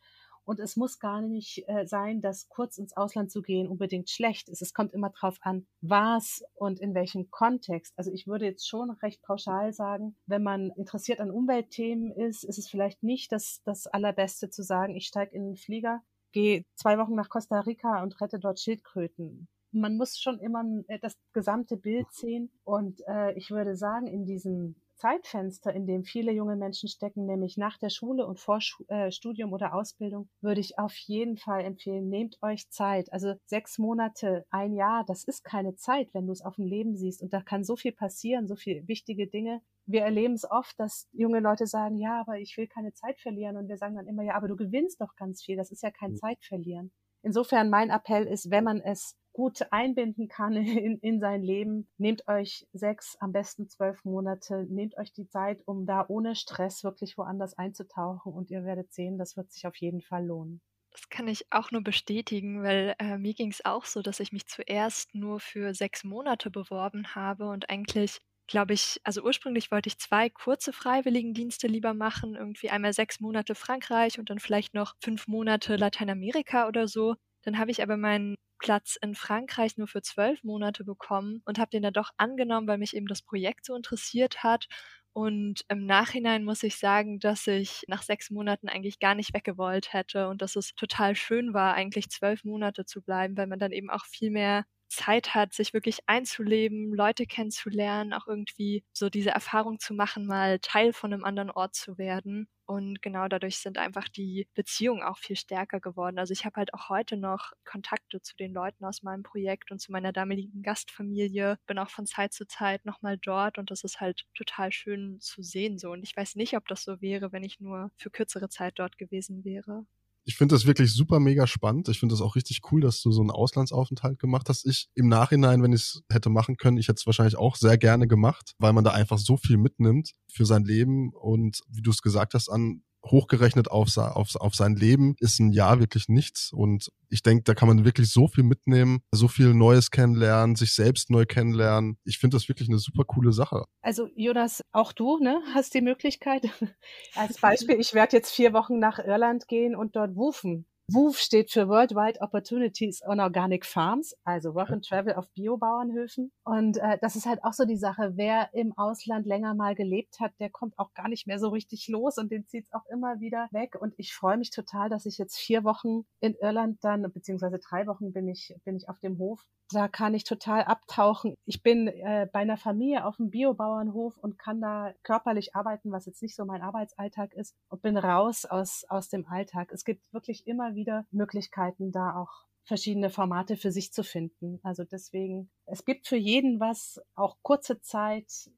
Und 0.47 0.61
es 0.61 0.77
muss 0.77 1.01
gar 1.01 1.21
nicht 1.21 1.65
äh, 1.67 1.87
sein, 1.87 2.21
dass 2.21 2.49
kurz 2.49 2.79
ins 2.79 2.97
Ausland 2.97 3.33
zu 3.33 3.43
gehen 3.43 3.69
unbedingt 3.69 4.09
schlecht 4.09 4.49
ist. 4.49 4.63
Es 4.63 4.73
kommt 4.73 4.95
immer 4.95 5.11
drauf 5.11 5.39
an, 5.41 5.67
was 5.81 6.45
und 6.55 6.79
in 6.79 6.95
welchem 6.95 7.31
Kontext. 7.31 7.93
Also 7.97 8.13
ich 8.13 8.29
würde 8.29 8.45
jetzt 8.45 8.69
schon 8.69 8.93
recht 9.03 9.23
pauschal 9.23 9.73
sagen, 9.73 10.17
wenn 10.27 10.45
man 10.45 10.71
interessiert 10.77 11.21
an 11.21 11.33
Umweltthemen 11.33 12.13
ist, 12.13 12.45
ist 12.45 12.59
es 12.59 12.69
vielleicht 12.69 13.03
nicht 13.03 13.33
das, 13.33 13.61
das 13.65 13.89
Allerbeste 13.89 14.49
zu 14.49 14.63
sagen, 14.63 14.95
ich 14.95 15.09
steige 15.09 15.35
in 15.35 15.45
den 15.45 15.57
Flieger, 15.57 16.01
gehe 16.31 16.65
zwei 16.77 16.97
Wochen 16.97 17.17
nach 17.17 17.29
Costa 17.29 17.61
Rica 17.61 18.03
und 18.05 18.21
rette 18.21 18.39
dort 18.39 18.61
Schildkröten 18.61 19.49
man 19.73 19.97
muss 19.97 20.19
schon 20.19 20.39
immer 20.39 20.65
äh, 20.89 20.99
das 20.99 21.15
gesamte 21.33 21.77
Bild 21.77 22.11
sehen. 22.11 22.51
Und 22.65 23.03
äh, 23.07 23.33
ich 23.35 23.51
würde 23.51 23.77
sagen, 23.77 24.07
in 24.07 24.25
diesem 24.25 24.77
Zeitfenster, 24.97 25.73
in 25.73 25.87
dem 25.87 26.05
viele 26.05 26.33
junge 26.33 26.57
Menschen 26.57 26.89
stecken, 26.89 27.27
nämlich 27.27 27.57
nach 27.57 27.79
der 27.79 27.91
Schule 27.91 28.27
und 28.27 28.41
vor 28.41 28.61
äh, 28.89 29.11
Studium 29.11 29.53
oder 29.53 29.75
Ausbildung, 29.75 30.29
würde 30.41 30.61
ich 30.61 30.79
auf 30.79 30.95
jeden 30.97 31.37
Fall 31.37 31.65
empfehlen, 31.65 32.09
nehmt 32.09 32.39
euch 32.43 32.69
Zeit. 32.71 33.13
Also 33.13 33.35
sechs 33.47 33.79
Monate, 33.79 34.45
ein 34.51 34.75
Jahr, 34.75 35.05
das 35.07 35.25
ist 35.25 35.45
keine 35.45 35.77
Zeit, 35.77 36.13
wenn 36.13 36.27
du 36.27 36.33
es 36.33 36.43
auf 36.43 36.57
dem 36.57 36.67
Leben 36.67 36.97
siehst. 36.97 37.23
Und 37.23 37.33
da 37.33 37.43
kann 37.43 37.65
so 37.65 37.77
viel 37.77 37.93
passieren, 37.93 38.47
so 38.47 38.57
viele 38.57 38.87
wichtige 38.89 39.27
Dinge. 39.27 39.61
Wir 39.87 40.03
erleben 40.03 40.35
es 40.35 40.51
oft, 40.51 40.79
dass 40.81 41.09
junge 41.13 41.41
Leute 41.41 41.67
sagen, 41.67 41.99
ja, 41.99 42.21
aber 42.21 42.39
ich 42.39 42.57
will 42.57 42.67
keine 42.67 42.93
Zeit 42.93 43.21
verlieren. 43.21 43.57
Und 43.57 43.69
wir 43.69 43.77
sagen 43.77 43.95
dann 43.95 44.09
immer, 44.09 44.23
ja, 44.23 44.35
aber 44.35 44.49
du 44.49 44.57
gewinnst 44.57 45.01
doch 45.01 45.15
ganz 45.17 45.43
viel. 45.43 45.57
Das 45.57 45.71
ist 45.71 45.83
ja 45.83 45.91
kein 45.91 46.17
Zeitverlieren. 46.17 46.93
Insofern 47.23 47.71
mein 47.71 47.91
Appell 47.91 48.25
ist, 48.25 48.51
wenn 48.51 48.65
man 48.65 48.81
es 48.81 49.17
gut 49.37 49.67
einbinden 49.71 50.29
kann 50.29 50.55
in, 50.57 50.99
in 51.01 51.21
sein 51.21 51.43
Leben, 51.43 51.87
nehmt 51.99 52.27
euch 52.27 52.67
sechs, 52.73 53.19
am 53.21 53.33
besten 53.33 53.69
zwölf 53.69 54.03
Monate, 54.07 54.65
nehmt 54.71 54.97
euch 54.97 55.13
die 55.13 55.29
Zeit, 55.29 55.63
um 55.67 55.85
da 55.85 56.07
ohne 56.09 56.35
Stress 56.35 56.85
wirklich 56.85 57.19
woanders 57.19 57.53
einzutauchen 57.59 58.33
und 58.33 58.51
ihr 58.51 58.65
werdet 58.65 58.95
sehen, 58.95 59.19
das 59.19 59.37
wird 59.37 59.53
sich 59.53 59.67
auf 59.67 59.77
jeden 59.77 60.01
Fall 60.01 60.25
lohnen. 60.25 60.63
Das 60.91 61.11
kann 61.11 61.29
ich 61.29 61.45
auch 61.51 61.71
nur 61.71 61.83
bestätigen, 61.83 62.63
weil 62.63 62.95
äh, 62.99 63.19
mir 63.19 63.35
ging 63.35 63.51
es 63.51 63.63
auch 63.63 63.85
so, 63.85 64.01
dass 64.01 64.21
ich 64.21 64.33
mich 64.33 64.47
zuerst 64.47 65.15
nur 65.15 65.39
für 65.39 65.75
sechs 65.75 66.03
Monate 66.03 66.51
beworben 66.51 67.15
habe 67.15 67.51
und 67.51 67.69
eigentlich 67.69 68.21
glaube 68.47 68.73
ich, 68.73 69.01
also 69.05 69.23
ursprünglich 69.23 69.71
wollte 69.71 69.89
ich 69.89 69.99
zwei 69.99 70.31
kurze 70.31 70.73
Freiwilligendienste 70.73 71.67
lieber 71.67 71.93
machen, 71.93 72.37
irgendwie 72.37 72.71
einmal 72.71 72.95
sechs 72.95 73.21
Monate 73.21 73.55
Frankreich 73.55 74.19
und 74.19 74.31
dann 74.31 74.39
vielleicht 74.39 74.73
noch 74.73 74.95
fünf 75.03 75.27
Monate 75.27 75.77
Lateinamerika 75.77 76.69
oder 76.69 76.89
so. 76.89 77.17
Dann 77.43 77.59
habe 77.59 77.71
ich 77.71 77.83
aber 77.83 77.99
meinen 77.99 78.37
Platz 78.59 78.97
in 79.01 79.15
Frankreich 79.15 79.77
nur 79.77 79.89
für 79.89 80.03
zwölf 80.03 80.43
Monate 80.45 80.85
bekommen 80.85 81.43
und 81.45 81.59
habe 81.59 81.71
den 81.71 81.83
dann 81.83 81.93
doch 81.93 82.11
angenommen, 82.17 82.67
weil 82.69 82.79
mich 82.79 82.95
eben 82.97 83.07
das 83.07 83.23
Projekt 83.23 83.65
so 83.67 83.75
interessiert 83.75 84.43
hat. 84.43 84.67
Und 85.13 85.65
im 85.69 85.87
Nachhinein 85.87 86.45
muss 86.45 86.63
ich 86.63 86.77
sagen, 86.77 87.19
dass 87.21 87.47
ich 87.47 87.83
nach 87.89 88.03
sechs 88.03 88.31
Monaten 88.31 88.69
eigentlich 88.69 88.99
gar 88.99 89.15
nicht 89.15 89.33
weggewollt 89.35 89.93
hätte 89.95 90.29
und 90.29 90.43
dass 90.43 90.57
es 90.57 90.75
total 90.75 91.17
schön 91.17 91.55
war, 91.55 91.75
eigentlich 91.75 92.11
zwölf 92.11 92.45
Monate 92.45 92.85
zu 92.85 93.01
bleiben, 93.03 93.37
weil 93.37 93.47
man 93.47 93.59
dann 93.59 93.73
eben 93.73 93.89
auch 93.91 94.05
viel 94.05 94.31
mehr 94.31 94.65
Zeit 94.89 95.35
hat, 95.35 95.53
sich 95.55 95.73
wirklich 95.75 96.01
einzuleben, 96.07 96.93
Leute 96.95 97.27
kennenzulernen, 97.27 98.13
auch 98.13 98.27
irgendwie 98.27 98.85
so 98.93 99.09
diese 99.11 99.31
Erfahrung 99.31 99.79
zu 99.79 99.95
machen, 99.95 100.27
mal 100.27 100.59
Teil 100.61 100.93
von 100.93 101.13
einem 101.13 101.25
anderen 101.25 101.51
Ort 101.51 101.75
zu 101.75 101.99
werden. 101.99 102.49
Und 102.67 103.01
genau 103.01 103.29
dadurch 103.29 103.59
sind 103.59 103.79
einfach 103.79 104.09
die 104.09 104.49
Beziehungen 104.55 105.03
auch 105.03 105.19
viel 105.19 105.37
stärker 105.37 105.79
geworden. 105.81 106.19
Also 106.19 106.33
ich 106.33 106.45
habe 106.45 106.57
halt 106.57 106.75
auch 106.75 106.89
heute 106.89 107.17
noch 107.17 107.53
Kontakte 107.65 108.21
zu 108.21 108.35
den 108.37 108.53
Leuten 108.53 108.85
aus 108.85 109.03
meinem 109.03 109.23
Projekt 109.23 109.71
und 109.71 109.79
zu 109.81 109.93
meiner 109.93 110.13
damaligen 110.13 110.63
Gastfamilie. 110.63 111.59
Bin 111.67 111.79
auch 111.79 111.91
von 111.91 112.07
Zeit 112.07 112.33
zu 112.33 112.47
Zeit 112.47 112.85
nochmal 112.85 113.19
dort 113.19 113.59
und 113.59 113.71
das 113.71 113.85
ist 113.85 114.01
halt 114.01 114.25
total 114.35 114.73
schön 114.73 115.21
zu 115.21 115.43
sehen 115.43 115.79
so. 115.79 115.91
Und 115.93 116.03
ich 116.03 116.17
weiß 116.17 116.35
nicht, 116.37 116.57
ob 116.57 116.67
das 116.69 116.83
so 116.83 117.01
wäre, 117.01 117.33
wenn 117.33 117.45
ich 117.45 117.61
nur 117.61 117.91
für 117.97 118.11
kürzere 118.11 118.49
Zeit 118.49 118.79
dort 118.79 118.99
gewesen 118.99 119.45
wäre 119.45 119.87
ich 120.27 120.37
finde 120.37 120.57
das 120.57 120.67
wirklich 120.67 120.93
super 120.93 121.21
mega 121.21 121.47
spannend. 121.47 121.89
Ich 121.89 122.01
finde 122.01 122.13
das 122.13 122.21
auch 122.21 122.35
richtig 122.35 122.61
cool, 122.71 122.81
dass 122.81 123.01
du 123.01 123.13
so 123.13 123.21
einen 123.21 123.31
Auslandsaufenthalt 123.31 124.19
gemacht 124.19 124.49
hast. 124.49 124.67
Ich 124.67 124.89
im 124.97 125.09
Nachhinein, 125.09 125.63
wenn 125.63 125.73
ich 125.73 125.83
es 125.83 126.03
hätte 126.11 126.31
machen 126.31 126.57
können, 126.57 126.79
ich 126.79 126.89
hätte 126.89 126.99
es 126.99 127.07
wahrscheinlich 127.07 127.37
auch 127.37 127.55
sehr 127.55 127.79
gerne 127.79 128.09
gemacht, 128.09 128.55
weil 128.59 128.73
man 128.73 128.83
da 128.83 128.91
einfach 128.91 129.19
so 129.19 129.37
viel 129.37 129.57
mitnimmt 129.57 130.11
für 130.27 130.45
sein 130.45 130.65
Leben 130.65 131.13
und 131.13 131.61
wie 131.69 131.81
du 131.81 131.93
es 131.93 132.03
gesagt 132.03 132.35
hast, 132.35 132.49
an 132.49 132.83
hochgerechnet 133.11 133.71
auf, 133.71 133.97
auf, 133.97 134.37
auf 134.37 134.55
sein 134.55 134.77
Leben 134.77 135.15
ist 135.21 135.39
ein 135.39 135.51
Jahr 135.51 135.81
wirklich 135.81 136.09
nichts. 136.09 136.53
Und 136.53 136.91
ich 137.09 137.23
denke, 137.23 137.45
da 137.45 137.55
kann 137.55 137.69
man 137.69 137.85
wirklich 137.85 138.11
so 138.11 138.29
viel 138.29 138.45
mitnehmen, 138.45 139.01
so 139.13 139.29
viel 139.29 139.55
Neues 139.55 139.91
kennenlernen, 139.91 140.57
sich 140.57 140.75
selbst 140.75 141.11
neu 141.11 141.25
kennenlernen. 141.25 141.99
Ich 142.05 142.19
finde 142.19 142.37
das 142.37 142.49
wirklich 142.49 142.69
eine 142.69 142.79
super 142.79 143.05
coole 143.05 143.33
Sache. 143.33 143.65
Also 143.81 144.09
Jonas, 144.15 144.63
auch 144.73 144.93
du 144.93 145.19
ne, 145.19 145.41
hast 145.55 145.75
die 145.75 145.81
Möglichkeit. 145.81 146.49
Als 147.15 147.41
Beispiel, 147.41 147.79
ich 147.81 147.95
werde 147.95 148.17
jetzt 148.17 148.33
vier 148.33 148.53
Wochen 148.53 148.79
nach 148.79 148.99
Irland 148.99 149.49
gehen 149.49 149.77
und 149.77 149.97
dort 149.97 150.17
wufen. 150.17 150.67
WOOF 150.89 151.19
steht 151.19 151.51
für 151.51 151.67
Worldwide 151.69 152.21
Opportunities 152.21 153.03
on 153.05 153.19
Organic 153.19 153.67
Farms, 153.67 154.15
also 154.23 154.55
Work 154.55 154.71
and 154.71 154.87
Travel 154.87 155.15
auf 155.15 155.29
Biobauernhöfen. 155.35 156.31
Und 156.45 156.77
äh, 156.77 156.97
das 157.01 157.17
ist 157.17 157.27
halt 157.27 157.43
auch 157.43 157.55
so 157.55 157.65
die 157.65 157.77
Sache, 157.77 158.13
wer 158.15 158.55
im 158.55 158.73
Ausland 158.79 159.27
länger 159.27 159.55
mal 159.55 159.75
gelebt 159.75 160.21
hat, 160.21 160.33
der 160.39 160.49
kommt 160.49 160.79
auch 160.79 160.95
gar 160.95 161.09
nicht 161.09 161.27
mehr 161.27 161.41
so 161.41 161.49
richtig 161.49 161.89
los 161.89 162.19
und 162.19 162.31
den 162.31 162.47
zieht's 162.47 162.73
auch 162.73 162.87
immer 162.89 163.19
wieder 163.19 163.49
weg. 163.51 163.75
Und 163.81 163.95
ich 163.97 164.15
freue 164.15 164.37
mich 164.37 164.53
total, 164.53 164.89
dass 164.89 165.07
ich 165.07 165.19
jetzt 165.19 165.37
vier 165.37 165.65
Wochen 165.65 166.07
in 166.21 166.37
Irland 166.37 166.79
dann, 166.83 167.11
beziehungsweise 167.13 167.59
drei 167.59 167.89
Wochen 167.89 168.13
bin 168.13 168.29
ich, 168.29 168.55
bin 168.65 168.77
ich 168.77 168.89
auf 168.89 169.01
dem 169.01 169.19
Hof 169.19 169.45
da 169.71 169.89
kann 169.89 170.15
ich 170.15 170.25
total 170.25 170.63
abtauchen. 170.63 171.35
Ich 171.45 171.63
bin 171.63 171.89
äh, 171.89 172.29
bei 172.33 172.41
einer 172.41 172.57
Familie 172.57 173.05
auf 173.05 173.17
dem 173.17 173.31
Biobauernhof 173.31 174.17
und 174.19 174.39
kann 174.39 174.61
da 174.61 174.93
körperlich 175.03 175.57
arbeiten, 175.57 175.91
was 175.91 176.07
jetzt 176.07 176.23
nicht 176.23 176.37
so 176.37 176.45
mein 176.45 176.63
Arbeitsalltag 176.63 177.35
ist 177.35 177.55
und 177.69 177.83
bin 177.83 177.97
raus 177.97 178.45
aus, 178.45 178.85
aus 178.89 179.09
dem 179.09 179.27
Alltag. 179.27 179.73
Es 179.73 179.85
gibt 179.85 180.13
wirklich 180.13 180.47
immer 180.47 180.76
wieder 180.77 181.07
Möglichkeiten, 181.11 181.91
da 181.91 182.15
auch 182.15 182.47
verschiedene 182.65 183.11
Formate 183.11 183.57
für 183.57 183.73
sich 183.73 183.93
zu 183.93 184.05
finden. 184.05 184.61
Also 184.63 184.85
deswegen, 184.85 185.51
es 185.67 185.85
gibt 185.85 186.07
für 186.07 186.17
jeden 186.17 186.61
was, 186.61 187.01
auch 187.15 187.39
kurze 187.43 187.81
Zeit. 187.81 188.51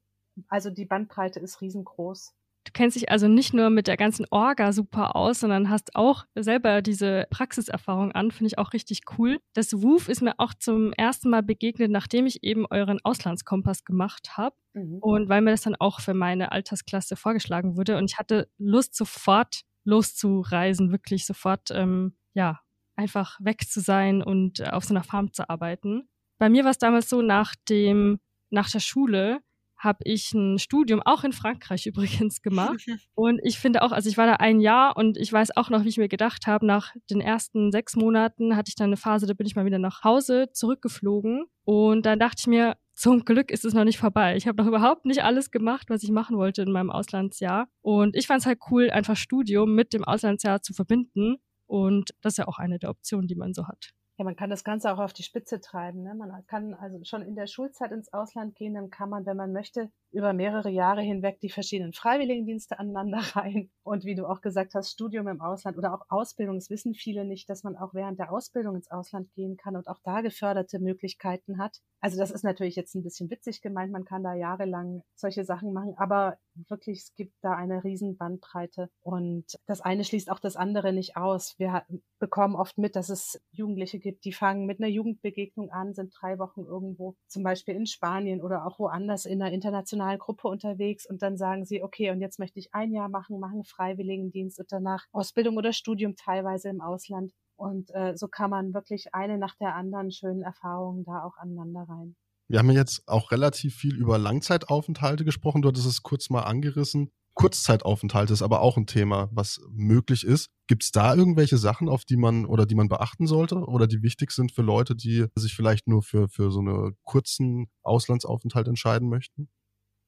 Also 0.48 0.70
die 0.70 0.86
Bandbreite 0.86 1.40
ist 1.40 1.60
riesengroß. 1.60 2.34
Du 2.68 2.72
kennst 2.72 2.96
dich 2.96 3.10
also 3.10 3.28
nicht 3.28 3.54
nur 3.54 3.70
mit 3.70 3.86
der 3.86 3.96
ganzen 3.96 4.26
Orga 4.30 4.74
super 4.74 5.16
aus, 5.16 5.40
sondern 5.40 5.70
hast 5.70 5.96
auch 5.96 6.26
selber 6.34 6.82
diese 6.82 7.26
Praxiserfahrung 7.30 8.12
an. 8.12 8.30
Finde 8.30 8.48
ich 8.48 8.58
auch 8.58 8.74
richtig 8.74 9.02
cool. 9.16 9.38
Das 9.54 9.72
WOOF 9.82 10.10
ist 10.10 10.20
mir 10.20 10.34
auch 10.36 10.52
zum 10.52 10.92
ersten 10.92 11.30
Mal 11.30 11.42
begegnet, 11.42 11.90
nachdem 11.90 12.26
ich 12.26 12.42
eben 12.44 12.66
euren 12.66 12.98
Auslandskompass 13.02 13.84
gemacht 13.84 14.36
habe. 14.36 14.54
Mhm. 14.74 14.98
Und 14.98 15.28
weil 15.30 15.40
mir 15.40 15.52
das 15.52 15.62
dann 15.62 15.76
auch 15.76 16.00
für 16.00 16.12
meine 16.12 16.52
Altersklasse 16.52 17.16
vorgeschlagen 17.16 17.78
wurde. 17.78 17.96
Und 17.96 18.10
ich 18.10 18.18
hatte 18.18 18.50
Lust, 18.58 18.94
sofort 18.94 19.62
loszureisen, 19.88 20.92
wirklich 20.92 21.24
sofort, 21.26 21.70
ähm, 21.70 22.14
ja, 22.34 22.60
einfach 22.94 23.38
weg 23.40 23.64
zu 23.68 23.80
sein 23.80 24.22
und 24.22 24.60
äh, 24.60 24.70
auf 24.70 24.84
so 24.84 24.92
einer 24.92 25.02
Farm 25.02 25.32
zu 25.32 25.48
arbeiten. 25.48 26.08
Bei 26.38 26.48
mir 26.48 26.64
war 26.64 26.70
es 26.70 26.78
damals 26.78 27.08
so, 27.08 27.22
nach 27.22 27.54
dem, 27.68 28.20
nach 28.50 28.70
der 28.70 28.80
Schule 28.80 29.40
habe 29.78 30.00
ich 30.04 30.34
ein 30.34 30.58
Studium 30.58 31.00
auch 31.04 31.24
in 31.24 31.32
Frankreich 31.32 31.86
übrigens 31.86 32.42
gemacht. 32.42 32.84
Und 33.14 33.40
ich 33.44 33.58
finde 33.58 33.82
auch, 33.82 33.92
also 33.92 34.10
ich 34.10 34.18
war 34.18 34.26
da 34.26 34.34
ein 34.34 34.60
Jahr 34.60 34.96
und 34.96 35.16
ich 35.16 35.32
weiß 35.32 35.56
auch 35.56 35.70
noch, 35.70 35.84
wie 35.84 35.88
ich 35.88 35.98
mir 35.98 36.08
gedacht 36.08 36.46
habe, 36.46 36.66
nach 36.66 36.94
den 37.10 37.20
ersten 37.20 37.72
sechs 37.72 37.96
Monaten 37.96 38.56
hatte 38.56 38.68
ich 38.68 38.74
dann 38.74 38.88
eine 38.88 38.96
Phase, 38.96 39.26
da 39.26 39.34
bin 39.34 39.46
ich 39.46 39.56
mal 39.56 39.64
wieder 39.64 39.78
nach 39.78 40.04
Hause 40.04 40.50
zurückgeflogen. 40.52 41.46
Und 41.64 42.04
dann 42.04 42.18
dachte 42.18 42.40
ich 42.40 42.46
mir, 42.46 42.76
zum 42.98 43.24
Glück 43.24 43.52
ist 43.52 43.64
es 43.64 43.74
noch 43.74 43.84
nicht 43.84 43.98
vorbei. 43.98 44.34
Ich 44.34 44.48
habe 44.48 44.60
noch 44.60 44.66
überhaupt 44.66 45.04
nicht 45.04 45.22
alles 45.22 45.52
gemacht, 45.52 45.88
was 45.88 46.02
ich 46.02 46.10
machen 46.10 46.36
wollte 46.36 46.62
in 46.62 46.72
meinem 46.72 46.90
Auslandsjahr. 46.90 47.68
Und 47.80 48.16
ich 48.16 48.26
fand 48.26 48.40
es 48.40 48.46
halt 48.46 48.58
cool, 48.72 48.90
einfach 48.90 49.16
Studium 49.16 49.76
mit 49.76 49.92
dem 49.92 50.02
Auslandsjahr 50.02 50.62
zu 50.62 50.74
verbinden. 50.74 51.36
Und 51.66 52.10
das 52.22 52.32
ist 52.32 52.38
ja 52.38 52.48
auch 52.48 52.58
eine 52.58 52.80
der 52.80 52.90
Optionen, 52.90 53.28
die 53.28 53.36
man 53.36 53.54
so 53.54 53.68
hat. 53.68 53.90
Ja, 54.18 54.24
man 54.24 54.34
kann 54.34 54.50
das 54.50 54.64
Ganze 54.64 54.92
auch 54.92 54.98
auf 54.98 55.12
die 55.12 55.22
Spitze 55.22 55.60
treiben. 55.60 56.02
Ne? 56.02 56.12
Man 56.12 56.44
kann 56.48 56.74
also 56.74 56.98
schon 57.04 57.22
in 57.22 57.36
der 57.36 57.46
Schulzeit 57.46 57.92
ins 57.92 58.12
Ausland 58.12 58.56
gehen, 58.56 58.74
dann 58.74 58.90
kann 58.90 59.08
man, 59.08 59.24
wenn 59.26 59.36
man 59.36 59.52
möchte, 59.52 59.92
über 60.10 60.32
mehrere 60.32 60.70
Jahre 60.70 61.02
hinweg 61.02 61.38
die 61.38 61.50
verschiedenen 61.50 61.92
Freiwilligendienste 61.92 62.80
aneinander 62.80 63.18
rein. 63.36 63.70
Und 63.84 64.04
wie 64.04 64.16
du 64.16 64.26
auch 64.26 64.40
gesagt 64.40 64.74
hast, 64.74 64.90
Studium 64.90 65.28
im 65.28 65.40
Ausland 65.40 65.78
oder 65.78 65.94
auch 65.94 66.04
Ausbildung. 66.08 66.56
Das 66.56 66.68
wissen 66.68 66.94
viele 66.94 67.24
nicht, 67.24 67.48
dass 67.48 67.62
man 67.62 67.76
auch 67.76 67.94
während 67.94 68.18
der 68.18 68.32
Ausbildung 68.32 68.74
ins 68.74 68.90
Ausland 68.90 69.32
gehen 69.34 69.56
kann 69.56 69.76
und 69.76 69.86
auch 69.86 70.00
da 70.02 70.20
geförderte 70.20 70.80
Möglichkeiten 70.80 71.58
hat. 71.58 71.78
Also 72.00 72.18
das 72.18 72.32
ist 72.32 72.42
natürlich 72.42 72.74
jetzt 72.74 72.96
ein 72.96 73.04
bisschen 73.04 73.30
witzig 73.30 73.60
gemeint. 73.60 73.92
Man 73.92 74.04
kann 74.04 74.24
da 74.24 74.34
jahrelang 74.34 75.04
solche 75.14 75.44
Sachen 75.44 75.72
machen, 75.72 75.94
aber 75.96 76.38
wirklich, 76.68 77.00
es 77.00 77.14
gibt 77.14 77.34
da 77.42 77.54
eine 77.54 77.84
riesen 77.84 78.16
Bandbreite 78.16 78.90
und 79.00 79.44
das 79.66 79.80
eine 79.80 80.04
schließt 80.04 80.30
auch 80.30 80.40
das 80.40 80.56
andere 80.56 80.92
nicht 80.92 81.16
aus. 81.16 81.54
Wir 81.58 81.84
bekommen 82.18 82.56
oft 82.56 82.78
mit, 82.78 82.96
dass 82.96 83.08
es 83.08 83.40
Jugendliche 83.50 83.98
gibt, 83.98 84.24
die 84.24 84.32
fangen 84.32 84.66
mit 84.66 84.80
einer 84.80 84.88
Jugendbegegnung 84.88 85.70
an, 85.70 85.94
sind 85.94 86.14
drei 86.20 86.38
Wochen 86.38 86.62
irgendwo, 86.62 87.16
zum 87.28 87.42
Beispiel 87.42 87.74
in 87.74 87.86
Spanien 87.86 88.40
oder 88.42 88.66
auch 88.66 88.78
woanders 88.78 89.24
in 89.24 89.42
einer 89.42 89.52
internationalen 89.52 90.18
Gruppe 90.18 90.48
unterwegs 90.48 91.08
und 91.08 91.22
dann 91.22 91.36
sagen 91.36 91.64
sie, 91.64 91.82
okay, 91.82 92.10
und 92.10 92.20
jetzt 92.20 92.38
möchte 92.38 92.58
ich 92.58 92.74
ein 92.74 92.92
Jahr 92.92 93.08
machen, 93.08 93.40
machen 93.40 93.64
Freiwilligendienst 93.64 94.58
und 94.58 94.70
danach 94.72 95.06
Ausbildung 95.12 95.56
oder 95.56 95.72
Studium 95.72 96.16
teilweise 96.16 96.68
im 96.68 96.80
Ausland. 96.80 97.32
Und 97.56 97.90
äh, 97.94 98.16
so 98.16 98.28
kann 98.28 98.50
man 98.50 98.72
wirklich 98.72 99.14
eine 99.14 99.36
nach 99.36 99.56
der 99.56 99.74
anderen 99.74 100.12
schönen 100.12 100.42
Erfahrungen 100.42 101.04
da 101.04 101.24
auch 101.24 101.36
aneinander 101.38 101.86
rein. 101.88 102.14
Wir 102.48 102.58
haben 102.58 102.70
jetzt 102.70 103.06
auch 103.06 103.30
relativ 103.30 103.74
viel 103.74 103.94
über 103.94 104.16
Langzeitaufenthalte 104.16 105.24
gesprochen. 105.24 105.60
Du 105.60 105.68
hattest 105.68 105.86
es 105.86 106.02
kurz 106.02 106.30
mal 106.30 106.42
angerissen. 106.42 107.10
Kurzzeitaufenthalte 107.34 108.32
ist 108.32 108.42
aber 108.42 108.62
auch 108.62 108.76
ein 108.76 108.86
Thema, 108.86 109.28
was 109.32 109.60
möglich 109.70 110.24
ist. 110.24 110.48
Gibt 110.66 110.82
es 110.82 110.90
da 110.90 111.14
irgendwelche 111.14 111.58
Sachen, 111.58 111.88
auf 111.88 112.04
die 112.04 112.16
man 112.16 112.46
oder 112.46 112.66
die 112.66 112.74
man 112.74 112.88
beachten 112.88 113.26
sollte 113.26 113.56
oder 113.56 113.86
die 113.86 114.02
wichtig 114.02 114.32
sind 114.32 114.50
für 114.50 114.62
Leute, 114.62 114.96
die 114.96 115.26
sich 115.36 115.54
vielleicht 115.54 115.86
nur 115.86 116.02
für, 116.02 116.28
für 116.28 116.50
so 116.50 116.60
einen 116.60 116.96
kurzen 117.04 117.68
Auslandsaufenthalt 117.82 118.66
entscheiden 118.66 119.08
möchten? 119.08 119.48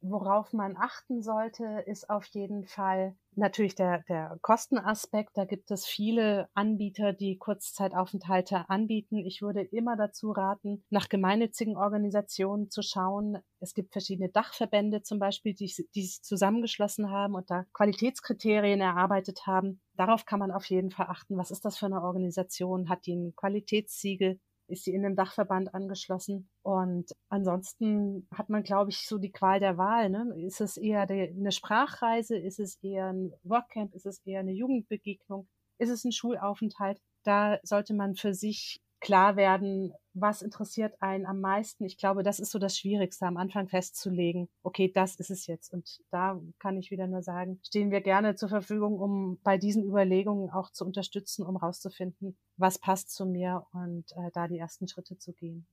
Worauf 0.02 0.54
man 0.54 0.76
achten 0.78 1.22
sollte, 1.22 1.84
ist 1.86 2.08
auf 2.08 2.24
jeden 2.26 2.64
Fall 2.64 3.14
natürlich 3.36 3.74
der, 3.74 4.02
der 4.08 4.38
Kostenaspekt. 4.40 5.32
Da 5.34 5.44
gibt 5.44 5.70
es 5.70 5.84
viele 5.84 6.48
Anbieter, 6.54 7.12
die 7.12 7.36
Kurzzeitaufenthalte 7.36 8.64
anbieten. 8.70 9.18
Ich 9.18 9.42
würde 9.42 9.60
immer 9.60 9.96
dazu 9.96 10.30
raten, 10.30 10.82
nach 10.88 11.10
gemeinnützigen 11.10 11.76
Organisationen 11.76 12.70
zu 12.70 12.80
schauen. 12.80 13.38
Es 13.60 13.74
gibt 13.74 13.92
verschiedene 13.92 14.30
Dachverbände 14.30 15.02
zum 15.02 15.18
Beispiel, 15.18 15.52
die, 15.52 15.70
die 15.94 16.02
sich 16.02 16.22
zusammengeschlossen 16.22 17.10
haben 17.10 17.34
und 17.34 17.50
da 17.50 17.64
Qualitätskriterien 17.74 18.80
erarbeitet 18.80 19.46
haben. 19.46 19.82
Darauf 19.96 20.24
kann 20.24 20.38
man 20.40 20.50
auf 20.50 20.64
jeden 20.64 20.90
Fall 20.90 21.08
achten. 21.10 21.36
Was 21.36 21.50
ist 21.50 21.66
das 21.66 21.76
für 21.76 21.86
eine 21.86 22.00
Organisation? 22.00 22.88
Hat 22.88 23.04
die 23.04 23.16
ein 23.16 23.34
Qualitätssiegel? 23.36 24.40
Ist 24.70 24.84
sie 24.84 24.94
in 24.94 25.02
den 25.02 25.16
Dachverband 25.16 25.74
angeschlossen. 25.74 26.48
Und 26.62 27.12
ansonsten 27.28 28.26
hat 28.34 28.48
man, 28.48 28.62
glaube 28.62 28.90
ich, 28.90 29.06
so 29.06 29.18
die 29.18 29.32
Qual 29.32 29.60
der 29.60 29.76
Wahl. 29.76 30.10
Ne? 30.10 30.34
Ist 30.46 30.60
es 30.60 30.76
eher 30.76 31.02
eine 31.02 31.52
Sprachreise? 31.52 32.36
Ist 32.36 32.60
es 32.60 32.76
eher 32.82 33.12
ein 33.12 33.32
Workcamp? 33.42 33.94
Ist 33.94 34.06
es 34.06 34.20
eher 34.24 34.40
eine 34.40 34.52
Jugendbegegnung? 34.52 35.48
Ist 35.78 35.90
es 35.90 36.04
ein 36.04 36.12
Schulaufenthalt? 36.12 37.00
Da 37.24 37.58
sollte 37.62 37.94
man 37.94 38.14
für 38.14 38.34
sich 38.34 38.80
klar 39.00 39.36
werden, 39.36 39.92
was 40.12 40.42
interessiert 40.42 41.00
einen 41.00 41.26
am 41.26 41.40
meisten. 41.40 41.84
Ich 41.84 41.96
glaube, 41.96 42.22
das 42.22 42.40
ist 42.40 42.50
so 42.50 42.58
das 42.58 42.76
Schwierigste, 42.76 43.26
am 43.26 43.36
Anfang 43.36 43.68
festzulegen, 43.68 44.48
okay, 44.62 44.90
das 44.92 45.16
ist 45.16 45.30
es 45.30 45.46
jetzt. 45.46 45.72
Und 45.72 46.00
da 46.10 46.40
kann 46.58 46.76
ich 46.76 46.90
wieder 46.90 47.06
nur 47.06 47.22
sagen, 47.22 47.60
stehen 47.64 47.90
wir 47.90 48.00
gerne 48.00 48.34
zur 48.34 48.48
Verfügung, 48.48 48.98
um 48.98 49.38
bei 49.42 49.56
diesen 49.56 49.84
Überlegungen 49.84 50.50
auch 50.50 50.70
zu 50.70 50.84
unterstützen, 50.84 51.44
um 51.44 51.56
rauszufinden, 51.56 52.36
was 52.56 52.78
passt 52.78 53.10
zu 53.14 53.26
mir 53.26 53.66
und 53.72 54.10
äh, 54.12 54.30
da 54.32 54.48
die 54.48 54.58
ersten 54.58 54.88
Schritte 54.88 55.16
zu 55.18 55.32
gehen. 55.32 55.66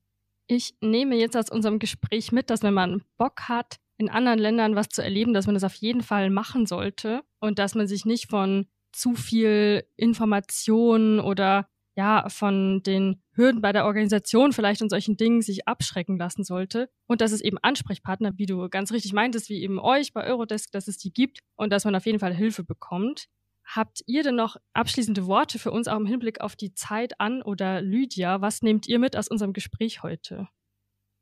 Ich 0.47 0.75
nehme 0.79 1.15
jetzt 1.15 1.35
aus 1.35 1.49
unserem 1.49 1.79
Gespräch 1.79 2.31
mit, 2.31 2.49
dass 2.49 2.63
wenn 2.63 2.73
man 2.73 3.03
Bock 3.17 3.49
hat, 3.49 3.79
in 3.97 4.09
anderen 4.09 4.39
Ländern 4.39 4.75
was 4.75 4.89
zu 4.89 5.01
erleben, 5.01 5.33
dass 5.33 5.47
man 5.47 5.55
das 5.55 5.63
auf 5.63 5.73
jeden 5.73 6.03
Fall 6.03 6.29
machen 6.29 6.67
sollte 6.67 7.23
und 7.39 7.59
dass 7.59 7.75
man 7.75 7.87
sich 7.87 8.05
nicht 8.05 8.29
von 8.29 8.67
zu 8.91 9.15
viel 9.15 9.83
Information 9.95 11.19
oder 11.19 11.67
ja, 11.97 12.29
von 12.29 12.83
den 12.83 13.23
Hürden 13.31 13.59
bei 13.59 13.71
der 13.71 13.85
Organisation 13.85 14.53
vielleicht 14.53 14.83
und 14.83 14.89
solchen 14.89 15.17
Dingen 15.17 15.41
sich 15.41 15.67
abschrecken 15.67 16.17
lassen 16.17 16.43
sollte. 16.43 16.89
Und 17.07 17.21
dass 17.21 17.31
es 17.31 17.41
eben 17.41 17.57
Ansprechpartner, 17.57 18.37
wie 18.37 18.45
du 18.45 18.69
ganz 18.69 18.91
richtig 18.91 19.13
meintest, 19.13 19.49
wie 19.49 19.63
eben 19.63 19.79
euch 19.79 20.13
bei 20.13 20.23
Eurodesk, 20.23 20.71
dass 20.71 20.87
es 20.87 20.99
die 20.99 21.11
gibt 21.11 21.39
und 21.55 21.71
dass 21.71 21.85
man 21.85 21.95
auf 21.95 22.05
jeden 22.05 22.19
Fall 22.19 22.35
Hilfe 22.35 22.63
bekommt. 22.63 23.25
Habt 23.65 24.01
ihr 24.05 24.21
denn 24.21 24.35
noch 24.35 24.57
abschließende 24.73 25.25
Worte 25.25 25.57
für 25.57 25.71
uns 25.71 25.87
auch 25.87 25.97
im 25.97 26.05
Hinblick 26.05 26.39
auf 26.39 26.55
die 26.55 26.73
Zeit 26.75 27.19
an 27.19 27.41
oder 27.41 27.81
Lydia? 27.81 28.41
Was 28.41 28.61
nehmt 28.61 28.87
ihr 28.87 28.99
mit 28.99 29.17
aus 29.17 29.27
unserem 29.27 29.53
Gespräch 29.53 30.03
heute? 30.03 30.47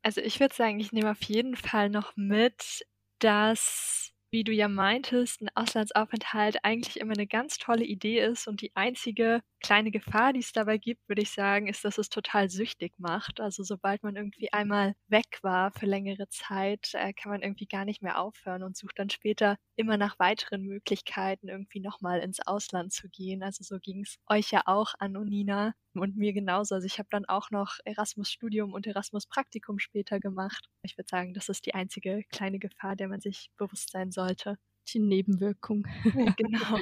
Also 0.02 0.20
ich 0.20 0.38
würde 0.40 0.54
sagen, 0.54 0.78
ich 0.78 0.92
nehme 0.92 1.10
auf 1.10 1.22
jeden 1.22 1.56
Fall 1.56 1.88
noch 1.88 2.12
mit, 2.16 2.86
dass 3.18 4.12
wie 4.36 4.44
du 4.44 4.52
ja 4.52 4.68
meintest, 4.68 5.40
ein 5.40 5.48
Auslandsaufenthalt 5.54 6.62
eigentlich 6.62 7.00
immer 7.00 7.14
eine 7.14 7.26
ganz 7.26 7.56
tolle 7.56 7.86
Idee 7.86 8.20
ist 8.20 8.46
und 8.46 8.60
die 8.60 8.70
einzige 8.76 9.40
kleine 9.60 9.90
Gefahr, 9.90 10.34
die 10.34 10.40
es 10.40 10.52
dabei 10.52 10.76
gibt, 10.76 11.08
würde 11.08 11.22
ich 11.22 11.30
sagen, 11.30 11.68
ist, 11.68 11.86
dass 11.86 11.96
es 11.96 12.10
total 12.10 12.50
süchtig 12.50 12.92
macht. 12.98 13.40
Also 13.40 13.62
sobald 13.64 14.02
man 14.02 14.14
irgendwie 14.14 14.52
einmal 14.52 14.94
weg 15.08 15.38
war 15.40 15.72
für 15.72 15.86
längere 15.86 16.28
Zeit, 16.28 16.90
äh, 16.92 17.14
kann 17.14 17.32
man 17.32 17.40
irgendwie 17.40 17.66
gar 17.66 17.86
nicht 17.86 18.02
mehr 18.02 18.20
aufhören 18.20 18.62
und 18.62 18.76
sucht 18.76 18.98
dann 18.98 19.08
später 19.08 19.56
immer 19.74 19.96
nach 19.96 20.18
weiteren 20.18 20.62
Möglichkeiten, 20.62 21.48
irgendwie 21.48 21.80
nochmal 21.80 22.20
ins 22.20 22.46
Ausland 22.46 22.92
zu 22.92 23.08
gehen. 23.08 23.42
Also 23.42 23.64
so 23.64 23.78
ging 23.78 24.02
es 24.02 24.18
euch 24.28 24.50
ja 24.50 24.62
auch 24.66 24.92
an, 24.98 25.12
Nina 25.12 25.72
und 25.94 26.16
mir 26.16 26.32
genauso. 26.32 26.74
Also 26.74 26.86
ich 26.86 26.98
habe 26.98 27.08
dann 27.10 27.24
auch 27.24 27.50
noch 27.50 27.78
Erasmus-Studium 27.84 28.72
und 28.72 28.86
Erasmus-Praktikum 28.86 29.78
später 29.78 30.20
gemacht. 30.20 30.68
Ich 30.82 30.96
würde 30.96 31.08
sagen, 31.08 31.34
das 31.34 31.48
ist 31.48 31.66
die 31.66 31.74
einzige 31.74 32.22
kleine 32.30 32.58
Gefahr, 32.58 32.96
der 32.96 33.08
man 33.08 33.20
sich 33.20 33.50
bewusst 33.56 33.90
sein 33.90 34.12
sollte. 34.26 34.58
Die 34.88 34.98
Nebenwirkung. 35.00 35.86
genau. 36.36 36.78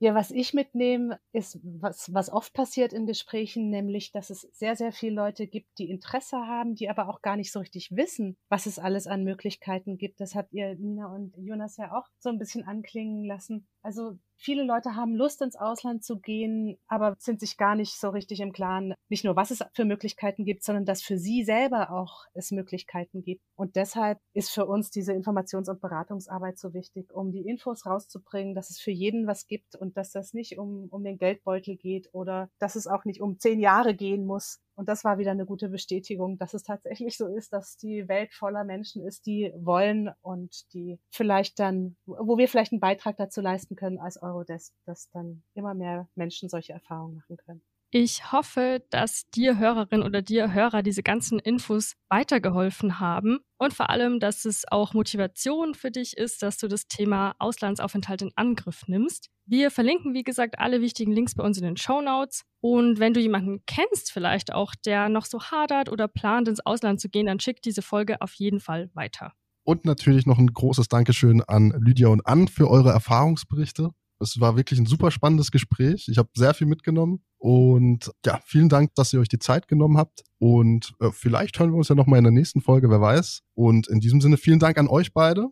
Ja, 0.00 0.14
was 0.14 0.30
ich 0.30 0.54
mitnehme, 0.54 1.18
ist, 1.32 1.58
was, 1.62 2.14
was 2.14 2.30
oft 2.30 2.52
passiert 2.52 2.92
in 2.92 3.06
Gesprächen, 3.06 3.68
nämlich, 3.68 4.12
dass 4.12 4.30
es 4.30 4.42
sehr, 4.52 4.76
sehr 4.76 4.92
viele 4.92 5.14
Leute 5.14 5.48
gibt, 5.48 5.76
die 5.78 5.90
Interesse 5.90 6.36
haben, 6.36 6.76
die 6.76 6.88
aber 6.88 7.08
auch 7.08 7.20
gar 7.20 7.34
nicht 7.34 7.50
so 7.50 7.58
richtig 7.58 7.90
wissen, 7.90 8.36
was 8.48 8.66
es 8.66 8.78
alles 8.78 9.08
an 9.08 9.24
Möglichkeiten 9.24 9.98
gibt. 9.98 10.20
Das 10.20 10.36
habt 10.36 10.52
ihr, 10.52 10.76
Nina 10.76 11.12
und 11.12 11.36
Jonas, 11.36 11.78
ja 11.78 11.98
auch 11.98 12.06
so 12.20 12.28
ein 12.28 12.38
bisschen 12.38 12.64
anklingen 12.64 13.24
lassen. 13.24 13.66
Also 13.82 14.16
viele 14.38 14.62
Leute 14.62 14.94
haben 14.94 15.14
Lust, 15.14 15.42
ins 15.42 15.56
Ausland 15.56 16.04
zu 16.04 16.18
gehen, 16.18 16.78
aber 16.86 17.16
sind 17.18 17.40
sich 17.40 17.56
gar 17.56 17.74
nicht 17.74 17.98
so 17.98 18.10
richtig 18.10 18.40
im 18.40 18.52
Klaren, 18.52 18.94
nicht 19.08 19.24
nur, 19.24 19.36
was 19.36 19.50
es 19.50 19.64
für 19.74 19.84
Möglichkeiten 19.84 20.44
gibt, 20.44 20.64
sondern 20.64 20.84
dass 20.84 21.02
für 21.02 21.18
sie 21.18 21.44
selber 21.44 21.90
auch 21.90 22.24
es 22.34 22.50
Möglichkeiten 22.50 23.22
gibt. 23.22 23.42
Und 23.56 23.76
deshalb 23.76 24.18
ist 24.32 24.50
für 24.50 24.66
uns 24.66 24.90
diese 24.90 25.12
Informations- 25.12 25.68
und 25.68 25.80
Beratungsarbeit 25.80 26.58
so 26.58 26.72
wichtig, 26.72 27.12
um 27.12 27.32
die 27.32 27.46
Infos 27.46 27.84
rauszubringen, 27.84 28.54
dass 28.54 28.70
es 28.70 28.80
für 28.80 28.92
jeden 28.92 29.26
was 29.26 29.46
gibt 29.46 29.74
und 29.74 29.96
dass 29.96 30.12
das 30.12 30.32
nicht 30.32 30.58
um, 30.58 30.88
um 30.90 31.04
den 31.04 31.18
Geldbeutel 31.18 31.76
geht 31.76 32.08
oder 32.12 32.48
dass 32.58 32.76
es 32.76 32.86
auch 32.86 33.04
nicht 33.04 33.20
um 33.20 33.38
zehn 33.38 33.60
Jahre 33.60 33.94
gehen 33.94 34.24
muss, 34.24 34.60
und 34.78 34.88
das 34.88 35.02
war 35.02 35.18
wieder 35.18 35.32
eine 35.32 35.44
gute 35.44 35.70
Bestätigung, 35.70 36.38
dass 36.38 36.54
es 36.54 36.62
tatsächlich 36.62 37.16
so 37.16 37.26
ist, 37.26 37.52
dass 37.52 37.76
die 37.76 38.06
Welt 38.06 38.32
voller 38.32 38.62
Menschen 38.62 39.04
ist, 39.04 39.26
die 39.26 39.52
wollen 39.56 40.08
und 40.22 40.72
die 40.72 41.00
vielleicht 41.10 41.58
dann, 41.58 41.96
wo 42.06 42.38
wir 42.38 42.46
vielleicht 42.46 42.70
einen 42.70 42.80
Beitrag 42.80 43.16
dazu 43.16 43.40
leisten 43.40 43.74
können 43.74 43.98
als 43.98 44.22
Eurodesk, 44.28 44.74
dass 44.86 45.10
dann 45.10 45.42
immer 45.54 45.74
mehr 45.74 46.08
Menschen 46.14 46.48
solche 46.48 46.72
Erfahrungen 46.72 47.16
machen 47.16 47.36
können. 47.36 47.62
Ich 47.90 48.32
hoffe, 48.32 48.82
dass 48.90 49.30
dir 49.30 49.58
Hörerin 49.58 50.02
oder 50.02 50.20
dir 50.20 50.52
Hörer 50.52 50.82
diese 50.82 51.02
ganzen 51.02 51.38
Infos 51.38 51.94
weitergeholfen 52.10 53.00
haben 53.00 53.38
und 53.56 53.72
vor 53.72 53.88
allem, 53.88 54.20
dass 54.20 54.44
es 54.44 54.70
auch 54.70 54.92
Motivation 54.92 55.74
für 55.74 55.90
dich 55.90 56.18
ist, 56.18 56.42
dass 56.42 56.58
du 56.58 56.68
das 56.68 56.86
Thema 56.86 57.34
Auslandsaufenthalt 57.38 58.20
in 58.20 58.32
Angriff 58.36 58.86
nimmst. 58.88 59.30
Wir 59.46 59.70
verlinken, 59.70 60.12
wie 60.12 60.22
gesagt, 60.22 60.58
alle 60.58 60.82
wichtigen 60.82 61.12
Links 61.12 61.34
bei 61.34 61.42
uns 61.42 61.56
in 61.56 61.64
den 61.64 61.78
Show 61.78 62.02
Notes. 62.02 62.44
Und 62.60 62.98
wenn 62.98 63.14
du 63.14 63.20
jemanden 63.20 63.62
kennst, 63.64 64.12
vielleicht 64.12 64.52
auch, 64.52 64.74
der 64.84 65.08
noch 65.08 65.24
so 65.24 65.40
hadert 65.40 65.88
oder 65.88 66.08
plant, 66.08 66.48
ins 66.48 66.60
Ausland 66.60 67.00
zu 67.00 67.08
gehen, 67.08 67.24
dann 67.24 67.40
schick 67.40 67.62
diese 67.62 67.80
Folge 67.80 68.20
auf 68.20 68.34
jeden 68.34 68.60
Fall 68.60 68.90
weiter. 68.92 69.32
Und 69.64 69.86
natürlich 69.86 70.26
noch 70.26 70.38
ein 70.38 70.52
großes 70.52 70.88
Dankeschön 70.88 71.42
an 71.42 71.70
Lydia 71.78 72.08
und 72.08 72.26
Ann 72.26 72.48
für 72.48 72.68
eure 72.68 72.90
Erfahrungsberichte. 72.90 73.92
Es 74.20 74.40
war 74.40 74.56
wirklich 74.56 74.80
ein 74.80 74.86
super 74.86 75.10
spannendes 75.10 75.50
Gespräch. 75.50 76.08
Ich 76.08 76.18
habe 76.18 76.28
sehr 76.34 76.54
viel 76.54 76.66
mitgenommen. 76.66 77.22
Und 77.38 78.10
ja, 78.26 78.40
vielen 78.44 78.68
Dank, 78.68 78.94
dass 78.94 79.12
ihr 79.12 79.20
euch 79.20 79.28
die 79.28 79.38
Zeit 79.38 79.68
genommen 79.68 79.96
habt. 79.96 80.24
Und 80.38 80.92
äh, 81.00 81.10
vielleicht 81.12 81.58
hören 81.58 81.70
wir 81.70 81.76
uns 81.76 81.88
ja 81.88 81.94
nochmal 81.94 82.18
in 82.18 82.24
der 82.24 82.32
nächsten 82.32 82.60
Folge, 82.60 82.90
wer 82.90 83.00
weiß. 83.00 83.42
Und 83.54 83.86
in 83.88 84.00
diesem 84.00 84.20
Sinne 84.20 84.36
vielen 84.36 84.58
Dank 84.58 84.76
an 84.78 84.88
euch 84.88 85.12
beide. 85.12 85.48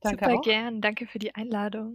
Danke 0.00 0.24
Super 0.24 0.38
auch. 0.38 0.42
gern. 0.42 0.80
Danke 0.82 1.06
für 1.06 1.18
die 1.18 1.34
Einladung. 1.34 1.94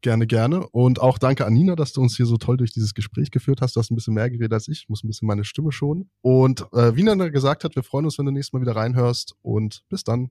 Gerne, 0.00 0.26
gerne. 0.26 0.66
Und 0.68 1.00
auch 1.00 1.18
danke 1.18 1.46
an 1.46 1.52
Nina, 1.52 1.76
dass 1.76 1.92
du 1.92 2.00
uns 2.00 2.16
hier 2.16 2.26
so 2.26 2.36
toll 2.36 2.56
durch 2.56 2.72
dieses 2.72 2.92
Gespräch 2.92 3.30
geführt 3.30 3.60
hast. 3.60 3.76
Du 3.76 3.80
hast 3.80 3.90
ein 3.90 3.94
bisschen 3.94 4.14
mehr 4.14 4.30
geredet 4.30 4.52
als 4.52 4.66
ich. 4.66 4.82
ich 4.82 4.88
muss 4.88 5.04
ein 5.04 5.08
bisschen 5.08 5.28
meine 5.28 5.44
Stimme 5.44 5.70
schonen. 5.70 6.10
Und 6.22 6.66
äh, 6.72 6.96
wie 6.96 7.04
Nina 7.04 7.28
gesagt 7.28 7.62
hat, 7.62 7.76
wir 7.76 7.84
freuen 7.84 8.04
uns, 8.04 8.18
wenn 8.18 8.26
du 8.26 8.32
nächstes 8.32 8.52
Mal 8.52 8.62
wieder 8.62 8.76
reinhörst. 8.76 9.36
Und 9.42 9.84
bis 9.88 10.02
dann. 10.04 10.30